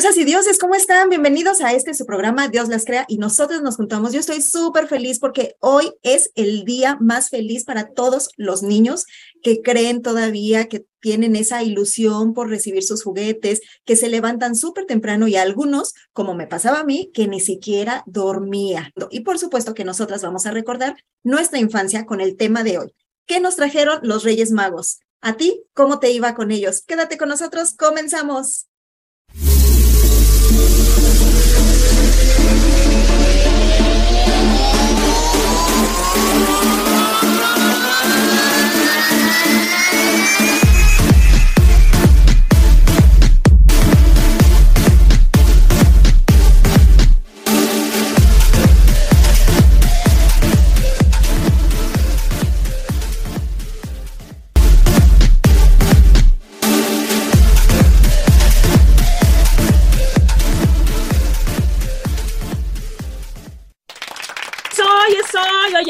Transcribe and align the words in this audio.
Diosas 0.00 0.16
y 0.16 0.24
dioses, 0.24 0.58
¿cómo 0.58 0.74
están? 0.74 1.10
Bienvenidos 1.10 1.60
a 1.60 1.74
este 1.74 1.92
su 1.92 2.06
programa 2.06 2.48
Dios 2.48 2.70
las 2.70 2.86
crea 2.86 3.04
y 3.06 3.18
nosotros 3.18 3.60
nos 3.60 3.76
juntamos. 3.76 4.14
Yo 4.14 4.20
estoy 4.20 4.40
súper 4.40 4.88
feliz 4.88 5.18
porque 5.18 5.56
hoy 5.60 5.92
es 6.02 6.32
el 6.36 6.64
día 6.64 6.96
más 7.02 7.28
feliz 7.28 7.64
para 7.64 7.90
todos 7.90 8.30
los 8.38 8.62
niños 8.62 9.04
que 9.42 9.60
creen 9.60 10.00
todavía 10.00 10.68
que 10.68 10.86
tienen 11.00 11.36
esa 11.36 11.62
ilusión 11.62 12.32
por 12.32 12.48
recibir 12.48 12.82
sus 12.82 13.02
juguetes, 13.02 13.60
que 13.84 13.94
se 13.94 14.08
levantan 14.08 14.56
súper 14.56 14.86
temprano 14.86 15.28
y 15.28 15.36
algunos, 15.36 15.92
como 16.14 16.32
me 16.32 16.46
pasaba 16.46 16.80
a 16.80 16.84
mí, 16.84 17.10
que 17.12 17.28
ni 17.28 17.38
siquiera 17.38 18.02
dormía. 18.06 18.94
Y 19.10 19.20
por 19.20 19.38
supuesto 19.38 19.74
que 19.74 19.84
nosotras 19.84 20.22
vamos 20.22 20.46
a 20.46 20.50
recordar 20.50 20.96
nuestra 21.24 21.58
infancia 21.58 22.06
con 22.06 22.22
el 22.22 22.38
tema 22.38 22.64
de 22.64 22.78
hoy. 22.78 22.94
¿Qué 23.26 23.38
nos 23.38 23.56
trajeron 23.56 24.00
los 24.02 24.24
Reyes 24.24 24.50
Magos? 24.50 25.00
¿A 25.20 25.36
ti 25.36 25.62
cómo 25.74 25.98
te 25.98 26.10
iba 26.10 26.34
con 26.34 26.52
ellos? 26.52 26.80
Quédate 26.86 27.18
con 27.18 27.28
nosotros, 27.28 27.74
comenzamos. 27.76 28.69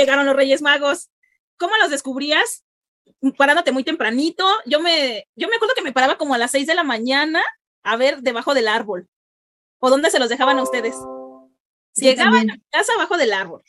Llegaron 0.01 0.27
los 0.27 0.37
Reyes 0.37 0.63
Magos. 0.63 1.11
¿Cómo 1.57 1.77
los 1.77 1.91
descubrías? 1.91 2.65
Parándote 3.37 3.73
muy 3.73 3.85
tempranito. 3.85 4.47
Yo 4.67 4.81
me, 4.81 5.29
yo 5.37 5.49
me 5.49 5.57
acuerdo 5.57 5.75
que 5.75 5.83
me 5.83 5.93
paraba 5.93 6.17
como 6.19 6.35
a 6.35 6.39
las 6.39 6.51
seis 6.51 6.67
de 6.67 6.75
la 6.75 6.85
mañana 6.85 7.43
a 7.83 7.97
ver 7.97 8.21
debajo 8.21 8.55
del 8.55 8.69
árbol. 8.69 9.09
¿O 9.79 9.91
dónde 9.91 10.11
se 10.11 10.19
los 10.19 10.29
dejaban 10.29 10.59
a 10.59 10.63
ustedes? 10.63 10.95
Llegaban 11.95 12.51
a 12.51 12.59
casa 12.71 12.93
abajo 12.95 13.17
del 13.17 13.33
árbol. 13.33 13.63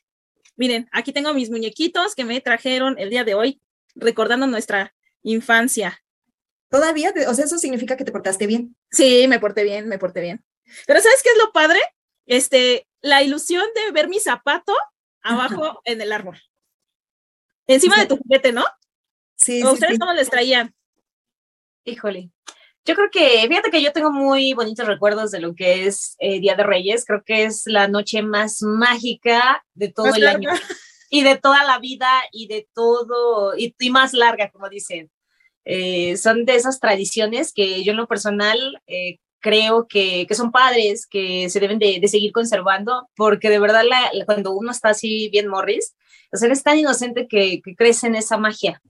Miren, 0.55 0.87
aquí 0.91 1.13
tengo 1.13 1.33
mis 1.33 1.49
muñequitos 1.49 2.15
que 2.15 2.25
me 2.25 2.39
trajeron 2.41 2.95
el 2.99 3.09
día 3.09 3.23
de 3.23 3.33
hoy, 3.33 3.61
recordando 3.95 4.47
nuestra 4.47 4.93
infancia. 5.23 6.03
¿Todavía? 6.69 7.13
O 7.27 7.33
sea, 7.33 7.45
eso 7.45 7.57
significa 7.57 7.97
que 7.97 8.05
te 8.05 8.11
portaste 8.11 8.47
bien. 8.47 8.75
Sí, 8.91 9.27
me 9.27 9.39
porté 9.39 9.63
bien, 9.63 9.87
me 9.87 9.97
porté 9.97 10.21
bien. 10.21 10.43
Pero 10.87 11.01
¿sabes 11.01 11.21
qué 11.23 11.29
es 11.29 11.37
lo 11.37 11.51
padre? 11.51 11.79
Este, 12.25 12.87
la 13.01 13.23
ilusión 13.23 13.65
de 13.75 13.91
ver 13.91 14.07
mi 14.07 14.19
zapato 14.19 14.73
abajo 15.21 15.81
en 15.85 16.01
el 16.01 16.11
árbol. 16.11 16.37
Encima 17.67 17.97
de 17.97 18.07
tu 18.07 18.17
juguete, 18.17 18.51
¿no? 18.51 18.65
Sí. 19.35 19.63
ustedes 19.63 19.97
cómo 19.97 20.13
les 20.13 20.29
traían? 20.29 20.73
Híjole. 21.85 22.29
Yo 22.83 22.95
creo 22.95 23.09
que, 23.11 23.45
fíjate 23.47 23.69
que 23.69 23.81
yo 23.81 23.93
tengo 23.93 24.11
muy 24.11 24.53
bonitos 24.53 24.87
recuerdos 24.87 25.29
de 25.31 25.39
lo 25.39 25.53
que 25.53 25.85
es 25.85 26.15
eh, 26.19 26.39
Día 26.39 26.55
de 26.55 26.63
Reyes. 26.63 27.05
Creo 27.05 27.23
que 27.23 27.43
es 27.43 27.63
la 27.65 27.87
noche 27.87 28.23
más 28.23 28.63
mágica 28.63 29.63
de 29.75 29.89
todo 29.89 30.13
el 30.15 30.27
año 30.27 30.49
y 31.09 31.23
de 31.23 31.37
toda 31.37 31.63
la 31.63 31.77
vida 31.77 32.09
y 32.31 32.47
de 32.47 32.67
todo, 32.73 33.55
y, 33.55 33.73
más 33.91 34.13
larga, 34.13 34.49
como 34.49 34.69
dicen. 34.69 35.11
Eh, 35.63 36.17
son 36.17 36.45
de 36.45 36.55
esas 36.55 36.79
tradiciones 36.79 37.53
que 37.53 37.83
yo 37.83 37.91
en 37.91 37.97
lo 37.97 38.07
personal 38.07 38.81
eh, 38.87 39.19
creo 39.41 39.87
que, 39.87 40.25
que, 40.27 40.35
son 40.35 40.51
padres, 40.51 41.07
que 41.07 41.49
se 41.49 41.59
deben 41.59 41.79
de, 41.79 41.99
de 41.99 42.07
seguir 42.07 42.31
conservando, 42.31 43.09
porque 43.15 43.49
de 43.49 43.59
verdad 43.59 43.83
la, 43.87 44.25
cuando 44.25 44.53
uno 44.53 44.71
está 44.71 44.89
así 44.89 45.29
bien 45.29 45.47
morris, 45.47 45.95
o 46.31 46.37
sea, 46.37 46.45
eres 46.47 46.63
tan 46.63 46.77
inocente 46.77 47.27
que, 47.27 47.61
que 47.61 47.75
crece 47.75 48.07
en 48.07 48.15
esa 48.15 48.37
magia. 48.37 48.81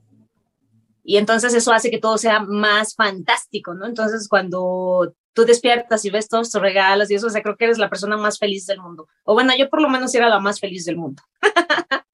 Y 1.04 1.16
entonces 1.16 1.52
eso 1.54 1.72
hace 1.72 1.90
que 1.90 1.98
todo 1.98 2.16
sea 2.18 2.40
más 2.40 2.94
fantástico, 2.94 3.74
¿no? 3.74 3.86
Entonces 3.86 4.28
cuando 4.28 5.12
tú 5.32 5.44
despiertas 5.44 6.04
y 6.04 6.10
ves 6.10 6.28
todos 6.28 6.50
tus 6.50 6.60
regalos 6.60 7.10
y 7.10 7.14
eso, 7.14 7.26
o 7.26 7.30
sea, 7.30 7.42
creo 7.42 7.56
que 7.56 7.64
eres 7.64 7.78
la 7.78 7.90
persona 7.90 8.16
más 8.16 8.38
feliz 8.38 8.66
del 8.66 8.80
mundo. 8.80 9.08
O 9.24 9.34
bueno, 9.34 9.52
yo 9.58 9.68
por 9.68 9.80
lo 9.80 9.88
menos 9.88 10.14
era 10.14 10.28
la 10.28 10.38
más 10.38 10.60
feliz 10.60 10.84
del 10.84 10.96
mundo. 10.96 11.22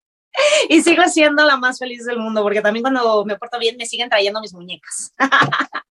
y 0.69 0.81
sigo 0.81 1.03
siendo 1.07 1.43
la 1.43 1.57
más 1.57 1.79
feliz 1.79 2.05
del 2.05 2.19
mundo, 2.19 2.43
porque 2.43 2.61
también 2.61 2.83
cuando 2.83 3.25
me 3.25 3.37
porto 3.37 3.59
bien 3.59 3.75
me 3.77 3.85
siguen 3.85 4.09
trayendo 4.09 4.39
mis 4.39 4.53
muñecas. 4.53 5.11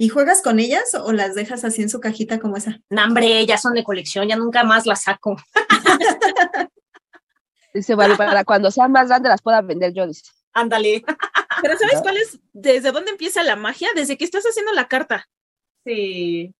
¿Y 0.00 0.08
juegas 0.08 0.40
con 0.40 0.58
ellas 0.60 0.94
o 0.94 1.12
las 1.12 1.34
dejas 1.34 1.62
así 1.62 1.82
en 1.82 1.90
su 1.90 2.00
cajita 2.00 2.40
como 2.40 2.56
esa? 2.56 2.80
No, 2.88 3.04
hombre, 3.04 3.44
ya 3.44 3.58
son 3.58 3.74
de 3.74 3.84
colección, 3.84 4.26
ya 4.26 4.34
nunca 4.34 4.64
más 4.64 4.86
las 4.86 5.02
saco. 5.02 5.36
dice, 7.74 7.94
vale, 7.94 8.16
para 8.16 8.42
cuando 8.44 8.70
sean 8.70 8.92
más 8.92 9.08
grandes 9.08 9.28
las 9.28 9.42
pueda 9.42 9.60
vender 9.60 9.92
yo, 9.92 10.06
dice. 10.06 10.22
Ándale. 10.54 11.04
Pero 11.60 11.76
¿sabes 11.76 12.00
cuál 12.00 12.16
es, 12.16 12.38
desde 12.54 12.92
dónde 12.92 13.10
empieza 13.10 13.42
la 13.42 13.56
magia? 13.56 13.90
Desde 13.94 14.16
que 14.16 14.24
estás 14.24 14.44
haciendo 14.44 14.72
la 14.72 14.88
carta. 14.88 15.28
Sí. 15.84 16.54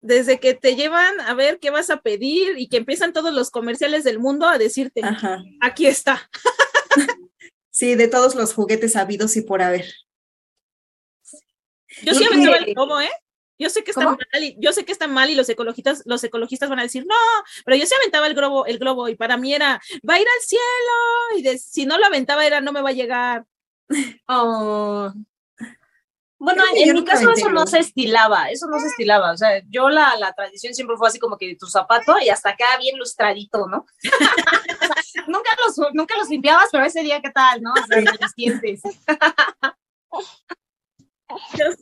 Desde 0.00 0.40
que 0.40 0.54
te 0.54 0.74
llevan 0.74 1.20
a 1.20 1.34
ver 1.34 1.60
qué 1.60 1.70
vas 1.70 1.88
a 1.88 1.98
pedir 1.98 2.58
y 2.58 2.68
que 2.68 2.78
empiezan 2.78 3.12
todos 3.12 3.32
los 3.32 3.52
comerciales 3.52 4.02
del 4.02 4.18
mundo 4.18 4.48
a 4.48 4.58
decirte, 4.58 5.02
aquí 5.60 5.86
está. 5.86 6.28
sí, 7.70 7.94
de 7.94 8.08
todos 8.08 8.34
los 8.34 8.54
juguetes 8.54 8.96
habidos 8.96 9.36
y 9.36 9.42
por 9.42 9.62
haber. 9.62 9.86
Yo 12.02 12.14
sí 12.14 12.24
aventaba 12.24 12.56
el 12.56 12.74
globo, 12.74 13.00
¿eh? 13.00 13.10
Yo 13.58 13.70
sé 13.70 13.84
que 13.84 13.92
está 13.92 14.04
mal 14.04 14.18
y 14.40 14.56
yo 14.58 14.72
sé 14.72 14.84
que 14.84 14.92
está 14.92 15.06
mal 15.06 15.30
y 15.30 15.34
los 15.34 15.48
ecologistas, 15.48 16.02
los 16.04 16.24
ecologistas 16.24 16.68
van 16.68 16.80
a 16.80 16.82
decir 16.82 17.06
no, 17.06 17.14
pero 17.64 17.76
yo 17.76 17.86
sí 17.86 17.94
aventaba 17.94 18.26
el 18.26 18.34
globo, 18.34 18.66
el 18.66 18.78
globo 18.78 19.08
y 19.08 19.14
para 19.14 19.36
mí 19.36 19.54
era 19.54 19.80
va 20.08 20.14
a 20.14 20.20
ir 20.20 20.26
al 20.26 20.44
cielo 20.44 21.52
y 21.54 21.58
si 21.58 21.86
no 21.86 21.96
lo 21.96 22.06
aventaba 22.06 22.44
era 22.44 22.60
no 22.60 22.72
me 22.72 22.82
va 22.82 22.88
a 22.88 22.94
llegar. 22.94 23.44
Oh. 24.26 25.12
Bueno, 26.38 26.64
en 26.74 26.94
mi 26.94 27.04
caso 27.04 27.30
eso 27.30 27.50
no 27.50 27.64
se 27.68 27.78
estilaba, 27.78 28.50
eso 28.50 28.66
no 28.66 28.80
se 28.80 28.88
estilaba, 28.88 29.30
o 29.30 29.36
sea, 29.36 29.62
yo 29.68 29.88
la, 29.90 30.16
la 30.16 30.32
tradición 30.32 30.74
siempre 30.74 30.96
fue 30.96 31.06
así 31.06 31.20
como 31.20 31.38
que 31.38 31.54
tu 31.54 31.68
zapato 31.68 32.18
y 32.18 32.30
hasta 32.30 32.50
acá 32.50 32.64
bien 32.80 32.98
lustradito, 32.98 33.68
¿no? 33.68 33.86
nunca, 35.28 35.50
los, 35.64 35.80
nunca 35.92 36.16
los 36.16 36.28
limpiabas, 36.28 36.68
pero 36.72 36.84
ese 36.84 37.02
día, 37.02 37.20
¿qué 37.20 37.30
tal, 37.30 37.62
no? 37.62 37.72
O 37.72 37.86
sea, 37.86 38.00
los 38.00 38.34
dientes. 38.34 38.80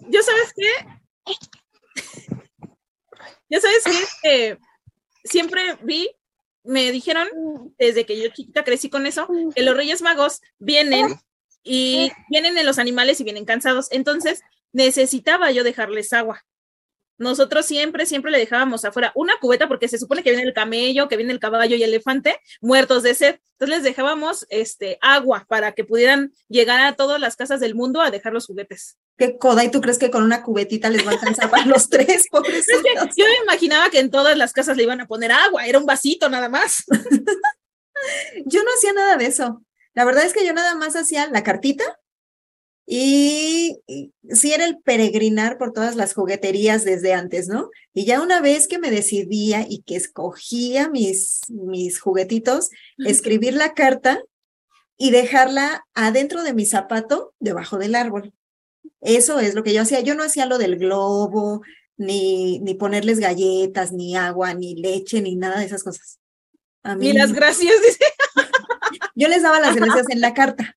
Yo, 0.09 0.23
sabes 0.23 0.53
qué, 0.57 1.35
ya 3.49 3.61
sabes 3.61 3.85
qué, 4.23 4.59
siempre 5.25 5.77
vi, 5.83 6.11
me 6.65 6.93
dijeron 6.93 7.29
desde 7.79 8.07
que 8.07 8.21
yo 8.21 8.29
chiquita 8.29 8.65
crecí 8.65 8.91
con 8.91 9.07
eso, 9.07 9.29
que 9.55 9.63
los 9.63 9.77
Reyes 9.77 10.03
Magos 10.03 10.41
vienen 10.59 11.19
y 11.63 12.11
vienen 12.29 12.59
en 12.59 12.67
los 12.67 12.79
animales 12.79 13.21
y 13.21 13.25
vienen 13.25 13.45
cansados. 13.45 13.89
Entonces 13.91 14.43
necesitaba 14.73 15.51
yo 15.51 15.65
dejarles 15.65 16.13
agua 16.13 16.45
nosotros 17.21 17.67
siempre, 17.67 18.07
siempre 18.07 18.31
le 18.31 18.39
dejábamos 18.39 18.83
afuera 18.87 19.13
una 19.15 19.35
cubeta 19.39 19.69
porque 19.69 19.89
se 19.89 19.99
supone 19.99 20.23
que 20.23 20.31
viene 20.31 20.47
el 20.47 20.55
camello, 20.55 21.07
que 21.07 21.19
viene 21.19 21.33
el 21.33 21.39
caballo 21.39 21.77
y 21.77 21.83
el 21.83 21.91
elefante 21.91 22.41
muertos 22.63 23.03
de 23.03 23.15
sed. 23.15 23.41
Entonces 23.53 23.77
les 23.77 23.83
dejábamos 23.85 24.47
este 24.49 24.97
agua 25.03 25.45
para 25.47 25.73
que 25.73 25.85
pudieran 25.85 26.33
llegar 26.49 26.81
a 26.81 26.97
todas 26.97 27.21
las 27.21 27.37
casas 27.37 27.61
del 27.61 27.75
mundo 27.75 28.01
a 28.01 28.11
dejar 28.11 28.33
los 28.33 28.47
juguetes. 28.47 28.97
Qué 29.19 29.37
coda, 29.37 29.63
¿y 29.63 29.71
tú 29.71 29.83
crees 29.83 29.99
que 29.99 30.11
con 30.11 30.23
una 30.23 30.43
cubetita 30.43 30.89
les 30.89 31.05
va 31.05 31.11
a 31.11 31.13
alcanzar 31.13 31.51
para 31.51 31.67
los 31.67 31.91
tres? 31.91 32.25
yo 32.33 33.25
me 33.27 33.43
imaginaba 33.43 33.91
que 33.91 34.01
en 34.01 34.11
todas 34.11 34.39
las 34.39 34.55
casas 34.55 34.79
le 34.79 34.85
iban 34.85 35.03
a 35.03 35.07
poner 35.07 35.31
agua, 35.31 35.67
era 35.67 35.79
un 35.79 35.85
vasito 35.85 36.31
nada 36.31 36.49
más. 36.49 36.85
yo 38.47 38.63
no 38.63 38.71
hacía 38.79 38.95
nada 38.95 39.19
de 39.19 39.27
eso. 39.27 39.63
La 39.93 40.07
verdad 40.07 40.25
es 40.25 40.33
que 40.33 40.47
yo 40.47 40.55
nada 40.55 40.75
más 40.75 40.97
hacía 40.97 41.27
la 41.27 41.43
cartita 41.43 42.00
y, 42.93 43.79
sí 44.31 44.53
era 44.53 44.65
el 44.65 44.79
peregrinar 44.79 45.59
por 45.59 45.73
todas 45.73 45.95
las 45.95 46.13
jugueterías 46.13 46.85
desde 46.85 47.15
antes, 47.15 47.47
¿no? 47.47 47.71
Y 47.95 48.05
ya 48.05 48.21
una 48.21 48.41
vez 48.41 48.67
que 48.67 48.81
me 48.81 48.91
decidía 48.91 49.65
y 49.69 49.83
que 49.83 49.95
escogía 49.95 50.89
mis, 50.89 51.43
mis 51.51 52.01
juguetitos, 52.01 52.71
escribir 52.99 53.55
la 53.55 53.75
carta 53.75 54.21
y 54.97 55.13
dejarla 55.13 55.87
adentro 55.95 56.43
de 56.43 56.53
mi 56.53 56.67
zapato, 56.67 57.33
debajo 57.39 57.79
del 57.79 57.95
árbol. 57.95 58.33
Eso 59.01 59.39
es 59.39 59.55
lo 59.55 59.63
que 59.63 59.73
yo 59.73 59.83
hacía. 59.83 60.01
Yo 60.01 60.17
no 60.17 60.25
hacía 60.25 60.47
lo 60.47 60.59
del 60.59 60.77
globo, 60.77 61.63
ni, 61.97 62.59
ni 62.59 62.75
ponerles 62.75 63.21
galletas, 63.21 63.93
ni 63.93 64.17
agua, 64.17 64.53
ni 64.55 64.75
leche, 64.75 65.23
ni 65.23 65.37
nada 65.37 65.61
de 65.61 65.67
esas 65.67 65.85
cosas. 65.85 66.19
Ni 66.99 67.13
las 67.13 67.33
gracias, 67.33 67.73
dice. 67.87 68.05
Yo 69.15 69.29
les 69.29 69.45
daba 69.45 69.61
las 69.61 69.77
gracias 69.77 70.07
en 70.11 70.21
la 70.21 70.35
carta. 70.35 70.77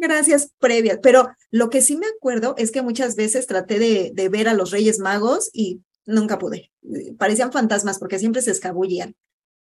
Gracias 0.00 0.52
previas, 0.58 0.98
pero 1.02 1.28
lo 1.50 1.68
que 1.68 1.82
sí 1.82 1.96
me 1.96 2.06
acuerdo 2.06 2.54
es 2.56 2.70
que 2.70 2.80
muchas 2.80 3.16
veces 3.16 3.46
traté 3.46 3.78
de, 3.78 4.28
ver 4.30 4.48
a 4.48 4.54
los 4.54 4.70
Reyes 4.70 4.98
Magos 4.98 5.50
y 5.52 5.82
nunca 6.06 6.38
pude. 6.38 6.72
Parecían 7.18 7.52
fantasmas 7.52 7.98
porque 7.98 8.18
siempre 8.18 8.40
se 8.40 8.50
escabullían. 8.50 9.14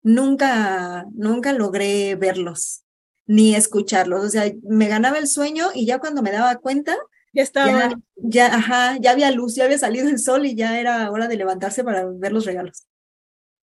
Nunca, 0.02 1.06
nunca 1.14 1.54
logré 1.54 2.16
verlos 2.16 2.82
ni 3.24 3.54
escucharlos. 3.54 4.24
O 4.24 4.28
sea, 4.28 4.52
me 4.62 4.88
ganaba 4.88 5.16
el 5.18 5.26
sueño 5.26 5.68
y 5.74 5.86
ya 5.86 6.00
cuando 6.00 6.22
me 6.22 6.32
daba 6.32 6.56
cuenta, 6.56 6.94
Ya 7.32 7.42
estaba. 7.42 7.70
Ya, 7.70 7.98
ya, 8.16 8.54
ajá, 8.54 8.98
ya 9.00 9.12
había 9.12 9.30
luz, 9.30 9.54
ya 9.54 9.64
había 9.64 9.78
salido 9.78 10.06
el 10.08 10.18
sol 10.18 10.44
y 10.44 10.54
ya 10.54 10.78
era 10.78 11.10
hora 11.10 11.28
de 11.28 11.36
levantarse 11.36 11.82
para 11.82 12.04
ver 12.04 12.32
los 12.32 12.44
regalos. 12.44 12.86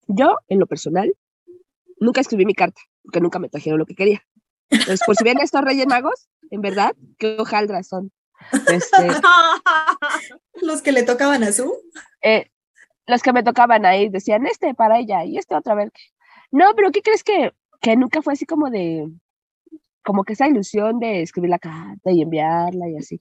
Yo, 0.08 0.38
en 0.48 0.58
lo 0.58 0.66
personal, 0.66 1.14
nunca 2.00 2.20
escribí 2.20 2.44
mi 2.44 2.54
carta, 2.54 2.80
porque 3.02 3.20
nunca 3.20 3.38
me 3.38 3.48
trajeron 3.48 3.78
lo 3.78 3.86
que 3.86 3.94
quería. 3.94 4.22
Entonces, 4.70 5.00
por 5.06 5.16
si 5.16 5.24
ven 5.24 5.38
estos 5.40 5.62
Reyes 5.62 5.86
Magos, 5.86 6.28
en 6.50 6.60
verdad, 6.60 6.94
qué 7.18 7.36
hojaldras 7.38 7.88
son. 7.88 8.10
Este, 8.66 9.08
Los 10.62 10.82
que 10.82 10.92
le 10.92 11.02
tocaban 11.02 11.42
a 11.44 11.52
su. 11.52 11.72
eh, 12.22 12.50
los 13.06 13.22
que 13.22 13.32
me 13.32 13.42
tocaban 13.42 13.84
ahí 13.84 14.08
decían, 14.08 14.46
este 14.46 14.74
para 14.74 14.98
ella 14.98 15.24
y 15.24 15.36
este 15.36 15.54
otra 15.54 15.74
vez. 15.74 15.90
No, 16.50 16.74
pero 16.74 16.90
¿qué 16.90 17.02
crees 17.02 17.22
que, 17.22 17.52
que 17.82 17.96
nunca 17.96 18.22
fue 18.22 18.32
así 18.32 18.46
como 18.46 18.70
de, 18.70 19.06
como 20.02 20.24
que 20.24 20.32
esa 20.32 20.48
ilusión 20.48 20.98
de 21.00 21.20
escribir 21.22 21.50
la 21.50 21.58
carta 21.58 22.10
y 22.10 22.22
enviarla 22.22 22.88
y 22.88 22.96
así? 22.96 23.16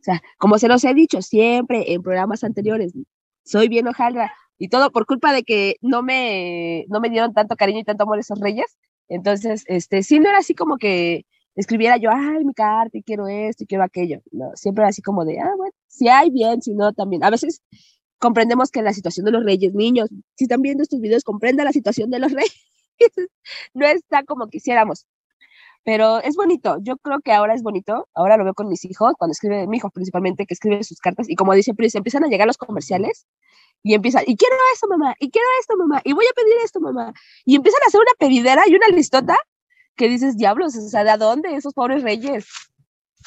O 0.00 0.02
sea, 0.02 0.20
como 0.38 0.58
se 0.58 0.68
los 0.68 0.84
he 0.84 0.92
dicho 0.94 1.22
siempre 1.22 1.92
en 1.94 2.02
programas 2.02 2.44
anteriores, 2.44 2.92
soy 3.44 3.68
bien 3.68 3.88
hojaldra 3.88 4.34
y 4.58 4.68
todo 4.68 4.90
por 4.92 5.06
culpa 5.06 5.32
de 5.32 5.44
que 5.44 5.76
no 5.80 6.02
me, 6.02 6.84
no 6.88 7.00
me 7.00 7.08
dieron 7.08 7.32
tanto 7.32 7.56
cariño 7.56 7.80
y 7.80 7.84
tanto 7.84 8.02
amor 8.04 8.18
esos 8.18 8.38
reyes. 8.38 8.76
Entonces, 9.08 9.64
este, 9.66 10.02
sí, 10.02 10.20
no 10.20 10.28
era 10.28 10.38
así 10.38 10.54
como 10.54 10.78
que 10.78 11.26
escribiera 11.54 11.96
yo, 11.98 12.10
ay, 12.12 12.44
mi 12.44 12.54
carta 12.54 12.96
y 12.96 13.02
quiero 13.02 13.28
esto 13.28 13.64
y 13.64 13.66
quiero 13.66 13.84
aquello. 13.84 14.22
No, 14.30 14.50
siempre 14.54 14.82
era 14.82 14.88
así 14.90 15.02
como 15.02 15.24
de, 15.24 15.40
ah, 15.40 15.52
bueno, 15.56 15.74
si 15.86 16.08
hay 16.08 16.30
bien, 16.30 16.62
si 16.62 16.74
no, 16.74 16.92
también. 16.92 17.24
A 17.24 17.30
veces 17.30 17.62
comprendemos 18.18 18.70
que 18.70 18.82
la 18.82 18.92
situación 18.92 19.26
de 19.26 19.32
los 19.32 19.44
reyes, 19.44 19.74
niños, 19.74 20.08
si 20.36 20.44
están 20.44 20.62
viendo 20.62 20.82
estos 20.82 21.00
videos, 21.00 21.24
comprendan 21.24 21.66
la 21.66 21.72
situación 21.72 22.10
de 22.10 22.20
los 22.20 22.32
reyes. 22.32 22.54
no 23.74 23.86
está 23.86 24.24
como 24.24 24.48
quisiéramos. 24.48 25.06
Pero 25.84 26.20
es 26.20 26.36
bonito, 26.36 26.78
yo 26.82 26.96
creo 26.98 27.20
que 27.20 27.32
ahora 27.32 27.54
es 27.54 27.62
bonito, 27.62 28.08
ahora 28.14 28.36
lo 28.36 28.44
veo 28.44 28.54
con 28.54 28.68
mis 28.68 28.84
hijos, 28.84 29.14
cuando 29.18 29.32
escribe, 29.32 29.66
mi 29.66 29.78
hijo 29.78 29.90
principalmente, 29.90 30.46
que 30.46 30.54
escribe 30.54 30.84
sus 30.84 31.00
cartas, 31.00 31.28
y 31.28 31.34
como 31.34 31.54
dice 31.54 31.74
Pris, 31.74 31.96
empiezan 31.96 32.24
a 32.24 32.28
llegar 32.28 32.46
los 32.46 32.56
comerciales, 32.56 33.26
y 33.82 33.94
empiezan, 33.94 34.24
y 34.26 34.36
quiero 34.36 34.56
esto, 34.72 34.86
mamá, 34.88 35.14
y 35.18 35.30
quiero 35.30 35.46
esto, 35.60 35.76
mamá, 35.76 36.00
y 36.04 36.12
voy 36.12 36.24
a 36.26 36.34
pedir 36.34 36.54
esto, 36.64 36.80
mamá, 36.80 37.12
y 37.44 37.56
empiezan 37.56 37.80
a 37.84 37.88
hacer 37.88 38.00
una 38.00 38.12
pedidera 38.18 38.62
y 38.66 38.74
una 38.74 38.88
listota 38.88 39.36
que 39.96 40.08
dices, 40.08 40.36
diablos, 40.36 40.76
o 40.76 40.88
sea, 40.88 41.04
¿de 41.04 41.16
dónde 41.16 41.54
esos 41.54 41.74
pobres 41.74 42.02
reyes? 42.02 42.46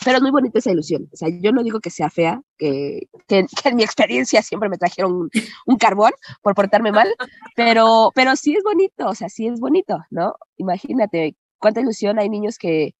Pero 0.03 0.17
es 0.17 0.21
muy 0.21 0.31
bonita 0.31 0.59
esa 0.59 0.71
ilusión. 0.71 1.07
O 1.13 1.15
sea, 1.15 1.29
yo 1.29 1.53
no 1.53 1.63
digo 1.63 1.79
que 1.79 1.89
sea 1.89 2.09
fea, 2.09 2.41
que, 2.57 3.07
que, 3.27 3.45
que 3.45 3.69
en 3.69 3.75
mi 3.77 3.83
experiencia 3.83 4.41
siempre 4.41 4.67
me 4.67 4.77
trajeron 4.77 5.13
un, 5.13 5.29
un, 5.65 5.77
carbón 5.77 6.11
por 6.41 6.53
portarme 6.53 6.91
mal, 6.91 7.15
pero, 7.55 8.11
pero 8.13 8.35
sí 8.35 8.55
es 8.55 8.63
bonito, 8.63 9.07
o 9.07 9.15
sea, 9.15 9.29
sí 9.29 9.47
es 9.47 9.59
bonito, 9.59 9.99
¿no? 10.09 10.35
Imagínate 10.57 11.37
cuánta 11.59 11.81
ilusión 11.81 12.19
hay 12.19 12.29
niños 12.29 12.57
que, 12.57 12.95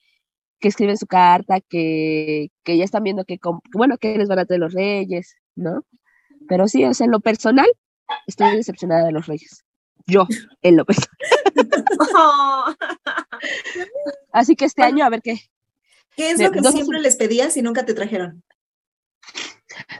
que 0.59 0.69
escriben 0.69 0.97
su 0.97 1.07
carta, 1.07 1.59
que, 1.61 2.49
que 2.63 2.77
ya 2.77 2.85
están 2.85 3.03
viendo 3.03 3.25
que, 3.25 3.39
bueno, 3.73 3.97
que 3.97 4.17
les 4.17 4.29
van 4.29 4.39
a 4.39 4.45
traer 4.45 4.61
los 4.61 4.73
reyes, 4.73 5.35
¿no? 5.55 5.83
Pero 6.47 6.67
sí, 6.67 6.85
o 6.85 6.93
sea, 6.93 7.05
en 7.05 7.11
lo 7.11 7.19
personal, 7.19 7.67
estoy 8.27 8.55
decepcionada 8.57 9.05
de 9.05 9.11
los 9.11 9.27
reyes. 9.27 9.63
Yo, 10.07 10.27
en 10.61 10.77
lo 10.77 10.85
personal. 10.85 11.09
Así 14.31 14.55
que 14.55 14.65
este 14.65 14.83
año, 14.83 15.05
a 15.05 15.09
ver 15.09 15.21
qué, 15.21 15.39
¿Qué 16.15 16.31
es 16.31 16.39
lo 16.39 16.51
que 16.51 16.61
siempre 16.61 16.99
les 16.99 17.15
pedías 17.15 17.57
y 17.57 17.61
nunca 17.61 17.85
te 17.85 17.93
trajeron? 17.93 18.43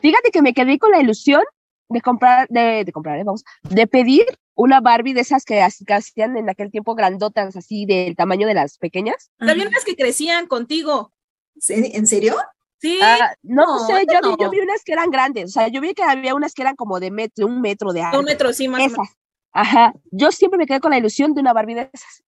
Fíjate 0.02 0.32
que 0.32 0.42
me 0.42 0.54
quedé 0.54 0.80
con 0.80 0.92
la 0.92 1.02
ilusión 1.02 1.44
de 1.90 2.02
comprar, 2.02 2.48
de, 2.50 2.84
de 2.86 2.92
comprar, 2.92 3.20
¿eh? 3.20 3.24
vamos, 3.24 3.44
de 3.64 3.86
pedir 3.88 4.26
una 4.56 4.80
Barbie 4.80 5.14
de 5.14 5.22
esas 5.22 5.44
que, 5.44 5.62
que, 5.86 5.94
hacían 5.94 6.38
en 6.38 6.50
aquel 6.50 6.72
tiempo 6.72 6.96
grandotas, 6.96 7.56
así 7.56 7.86
del 7.86 8.16
tamaño 8.16 8.48
de 8.48 8.54
las 8.54 8.78
pequeñas. 8.78 9.30
También 9.38 9.70
las 9.72 9.84
que 9.84 9.96
crecían 9.96 10.48
contigo. 10.48 11.12
¿En 11.68 12.08
serio? 12.08 12.36
Sí. 12.80 13.00
Ah, 13.02 13.34
no, 13.44 13.66
no, 13.66 13.88
sé, 13.88 14.06
yo, 14.12 14.20
no. 14.22 14.36
Vi, 14.36 14.44
yo, 14.44 14.50
vi, 14.50 14.60
unas 14.60 14.84
que 14.84 14.94
eran 14.94 15.10
grandes, 15.10 15.46
o 15.46 15.48
sea, 15.48 15.68
yo 15.70 15.82
vi 15.82 15.94
que 15.94 16.04
había 16.04 16.36
unas 16.36 16.54
que 16.54 16.62
eran 16.62 16.76
como 16.76 17.00
de 17.00 17.10
metro, 17.12 17.48
un 17.48 17.62
metro 17.62 17.94
de 17.94 18.04
alto. 18.04 18.20
Un 18.20 18.26
metro, 18.26 18.54
sí, 18.54 18.68
más 18.68 18.82
esas. 18.82 19.10
Ajá, 19.54 19.94
yo 20.12 20.32
siempre 20.32 20.58
me 20.58 20.66
quedé 20.66 20.82
con 20.82 20.92
la 20.92 20.98
ilusión 20.98 21.34
de 21.34 21.42
una 21.42 21.54
Barbie 21.54 21.76
de 21.76 21.90
esas. 21.94 22.24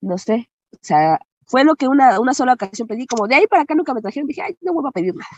No 0.00 0.18
sé, 0.18 0.50
o 0.72 0.78
sea, 0.80 1.18
fue 1.46 1.64
lo 1.64 1.76
que 1.76 1.88
una, 1.88 2.18
una 2.18 2.34
sola 2.34 2.54
ocasión 2.54 2.88
pedí, 2.88 3.06
como 3.06 3.28
de 3.28 3.36
ahí 3.36 3.46
para 3.46 3.62
acá 3.62 3.74
nunca 3.74 3.94
me 3.94 4.00
trajeron, 4.00 4.26
dije, 4.26 4.42
ay, 4.42 4.56
no 4.60 4.72
vuelvo 4.72 4.88
a 4.88 4.92
pedir 4.92 5.14
nada. 5.14 5.28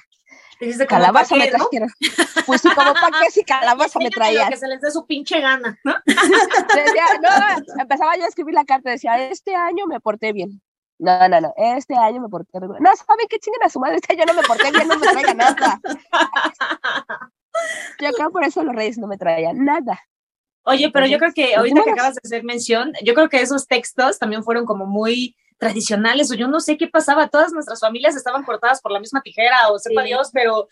Dijiste 0.60 0.86
calabaza 0.86 1.36
me 1.36 1.46
trajeron. 1.48 1.88
¿no? 2.00 2.42
Pues 2.46 2.62
sí, 2.62 2.68
como 2.74 2.92
para 2.94 3.20
qué 3.20 3.30
si 3.30 3.44
calabaza 3.44 3.98
me 4.00 4.10
traían. 4.10 4.48
Que 4.48 4.56
se 4.56 4.66
les 4.66 4.80
dé 4.80 4.90
su 4.90 5.06
pinche 5.06 5.40
gana, 5.40 5.78
¿no? 5.84 5.94
Decía, 6.06 7.04
no, 7.22 7.80
empezaba 7.80 8.16
yo 8.16 8.24
a 8.24 8.28
escribir 8.28 8.54
la 8.54 8.64
carta, 8.64 8.90
decía, 8.90 9.28
este 9.28 9.54
año 9.54 9.86
me 9.86 10.00
porté 10.00 10.32
bien. 10.32 10.60
No, 10.98 11.28
no, 11.28 11.40
no, 11.40 11.54
este 11.56 11.94
año 11.94 12.20
me 12.20 12.28
porté 12.28 12.58
bien. 12.58 12.72
No, 12.80 12.96
¿saben 12.96 13.26
qué 13.28 13.38
chinguen 13.38 13.62
a 13.62 13.68
su 13.68 13.78
madre? 13.78 13.96
Este 13.96 14.14
año 14.14 14.24
no 14.26 14.34
me 14.34 14.42
porté 14.42 14.70
bien, 14.72 14.88
no 14.88 14.98
me 14.98 15.06
traigan 15.06 15.36
nada. 15.36 15.80
Yo 18.00 18.12
creo 18.12 18.30
por 18.30 18.44
eso 18.44 18.62
los 18.62 18.74
reyes 18.74 18.98
no 18.98 19.06
me 19.06 19.18
traían 19.18 19.64
nada. 19.64 20.00
Oye, 20.62 20.90
pero 20.92 21.06
yo 21.06 21.18
creo 21.18 21.32
que 21.32 21.54
ahorita 21.54 21.82
que 21.82 21.90
acabas 21.90 22.14
de 22.14 22.20
hacer 22.22 22.44
mención, 22.44 22.92
yo 23.02 23.14
creo 23.14 23.30
que 23.30 23.40
esos 23.40 23.66
textos 23.66 24.18
también 24.18 24.44
fueron 24.44 24.66
como 24.66 24.84
muy 24.84 25.34
tradicionales, 25.56 26.30
o 26.30 26.34
yo 26.34 26.46
no 26.46 26.60
sé 26.60 26.76
qué 26.76 26.88
pasaba, 26.88 27.28
todas 27.28 27.52
nuestras 27.52 27.80
familias 27.80 28.14
estaban 28.14 28.44
cortadas 28.44 28.80
por 28.80 28.92
la 28.92 29.00
misma 29.00 29.22
tijera, 29.22 29.70
o 29.70 29.78
sepa 29.78 30.02
sí. 30.02 30.08
Dios, 30.08 30.30
pero 30.32 30.68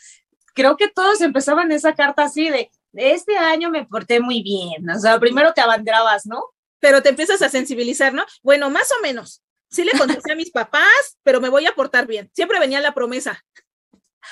creo 0.55 0.77
que 0.77 0.89
todos 0.89 1.21
empezaban 1.23 1.73
esa 1.73 1.95
carta 1.95 2.25
así 2.25 2.51
de, 2.51 2.71
este 2.93 3.37
año 3.37 3.71
me 3.71 3.87
porté 3.87 4.21
muy 4.21 4.43
bien, 4.43 4.89
o 4.89 4.99
sea, 4.99 5.19
primero 5.19 5.53
te 5.55 5.61
abanderabas, 5.61 6.27
¿no? 6.27 6.45
Pero 6.79 7.03
te 7.03 7.09
empiezas 7.09 7.41
a 7.43 7.49
sensibilizar, 7.49 8.13
¿no? 8.13 8.25
Bueno, 8.43 8.71
más 8.71 8.91
o 8.93 9.03
menos. 9.03 9.43
Sí 9.69 9.85
le 9.85 9.99
contesté 9.99 10.33
a 10.33 10.37
mis 10.37 10.51
papás, 10.51 11.19
pero 11.23 11.41
me 11.41 11.49
voy 11.49 11.67
a 11.67 11.75
portar 11.75 12.07
bien. 12.07 12.31
Siempre 12.33 12.61
venía 12.61 12.81
la 12.81 12.95
promesa. 12.95 13.45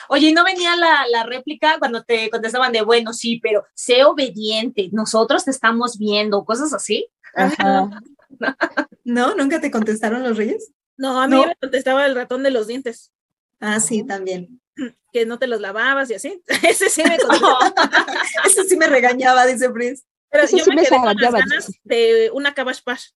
Oye, 0.09 0.29
¿y 0.29 0.33
no 0.33 0.45
venía 0.45 0.77
la, 0.77 1.07
la, 1.09 1.25
réplica 1.25 1.79
cuando 1.79 2.03
te 2.03 2.29
contestaban 2.31 2.73
de, 2.73 2.83
bueno, 2.83 3.13
sí, 3.13 3.41
pero 3.43 3.65
sé 3.75 4.05
obediente, 4.05 4.89
nosotros 4.93 5.45
te 5.45 5.51
estamos 5.51 5.99
viendo, 5.99 6.45
cosas 6.45 6.73
así? 6.73 7.09
Ajá. 7.35 7.89
¿No? 9.05 9.35
¿Nunca 9.35 9.61
te 9.61 9.71
contestaron 9.71 10.23
los 10.23 10.37
reyes? 10.37 10.73
No, 10.97 11.21
a 11.21 11.27
mí 11.27 11.37
¿No? 11.37 11.47
me 11.47 11.57
contestaba 11.57 12.07
el 12.07 12.15
ratón 12.15 12.43
de 12.43 12.51
los 12.51 12.67
dientes. 12.67 13.13
Ah, 13.61 13.81
sí, 13.81 14.05
también. 14.05 14.61
Que 15.13 15.27
no 15.27 15.39
te 15.39 15.47
los 15.47 15.61
lavabas 15.61 16.11
y 16.11 16.15
así. 16.15 16.43
Ese 16.69 16.91
sí 16.91 17.03
me 17.05 17.17
contestaba. 17.19 17.73
Ese 18.45 18.65
sí 18.65 18.77
me 18.77 18.89
regañaba, 18.89 19.47
dice 19.47 19.71
Pris. 19.71 20.05
Pero 20.29 20.45
Eso 20.45 20.57
yo 20.57 20.65
sí 20.65 20.71
me, 20.71 20.77
me 20.77 20.83
quedé 20.83 20.97
con 20.97 21.17
las 21.17 21.33
ganas 21.33 21.71
de 21.85 22.31
una 22.35 22.53
Patch. 22.53 23.11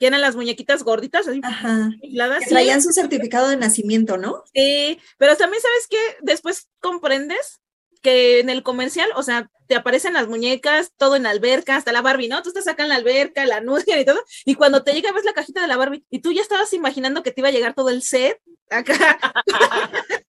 Que 0.00 0.08
eran 0.08 0.20
las 0.20 0.34
muñequitas 0.34 0.82
gorditas, 0.82 1.28
así 1.28 1.40
Ajá. 1.44 1.90
infladas. 2.02 2.40
Que 2.40 2.50
traían 2.50 2.80
sí. 2.80 2.88
su 2.88 2.92
certificado 2.92 3.48
de 3.48 3.56
nacimiento, 3.56 4.16
¿no? 4.16 4.42
Sí, 4.52 4.98
pero 5.18 5.36
también 5.36 5.62
sabes 5.62 5.86
que 5.88 5.98
después 6.22 6.68
comprendes 6.80 7.60
que 8.02 8.40
en 8.40 8.50
el 8.50 8.62
comercial, 8.62 9.08
o 9.14 9.22
sea, 9.22 9.50
te 9.66 9.76
aparecen 9.76 10.14
las 10.14 10.26
muñecas, 10.26 10.92
todo 10.96 11.16
en 11.16 11.24
la 11.24 11.30
alberca, 11.30 11.76
hasta 11.76 11.92
la 11.92 12.02
Barbie, 12.02 12.28
¿no? 12.28 12.42
Tú 12.42 12.48
estás 12.48 12.66
acá 12.66 12.82
en 12.84 12.88
la 12.88 12.96
alberca, 12.96 13.44
la 13.46 13.58
anuncian 13.58 14.00
y 14.00 14.04
todo, 14.04 14.20
y 14.44 14.54
cuando 14.54 14.82
te 14.82 14.92
llega 14.92 15.12
ves 15.12 15.24
la 15.24 15.32
cajita 15.32 15.60
de 15.60 15.68
la 15.68 15.76
Barbie, 15.76 16.04
y 16.10 16.20
tú 16.20 16.32
ya 16.32 16.42
estabas 16.42 16.72
imaginando 16.72 17.22
que 17.22 17.30
te 17.30 17.40
iba 17.40 17.48
a 17.48 17.52
llegar 17.52 17.74
todo 17.74 17.90
el 17.90 18.02
set 18.02 18.40
acá. 18.70 19.34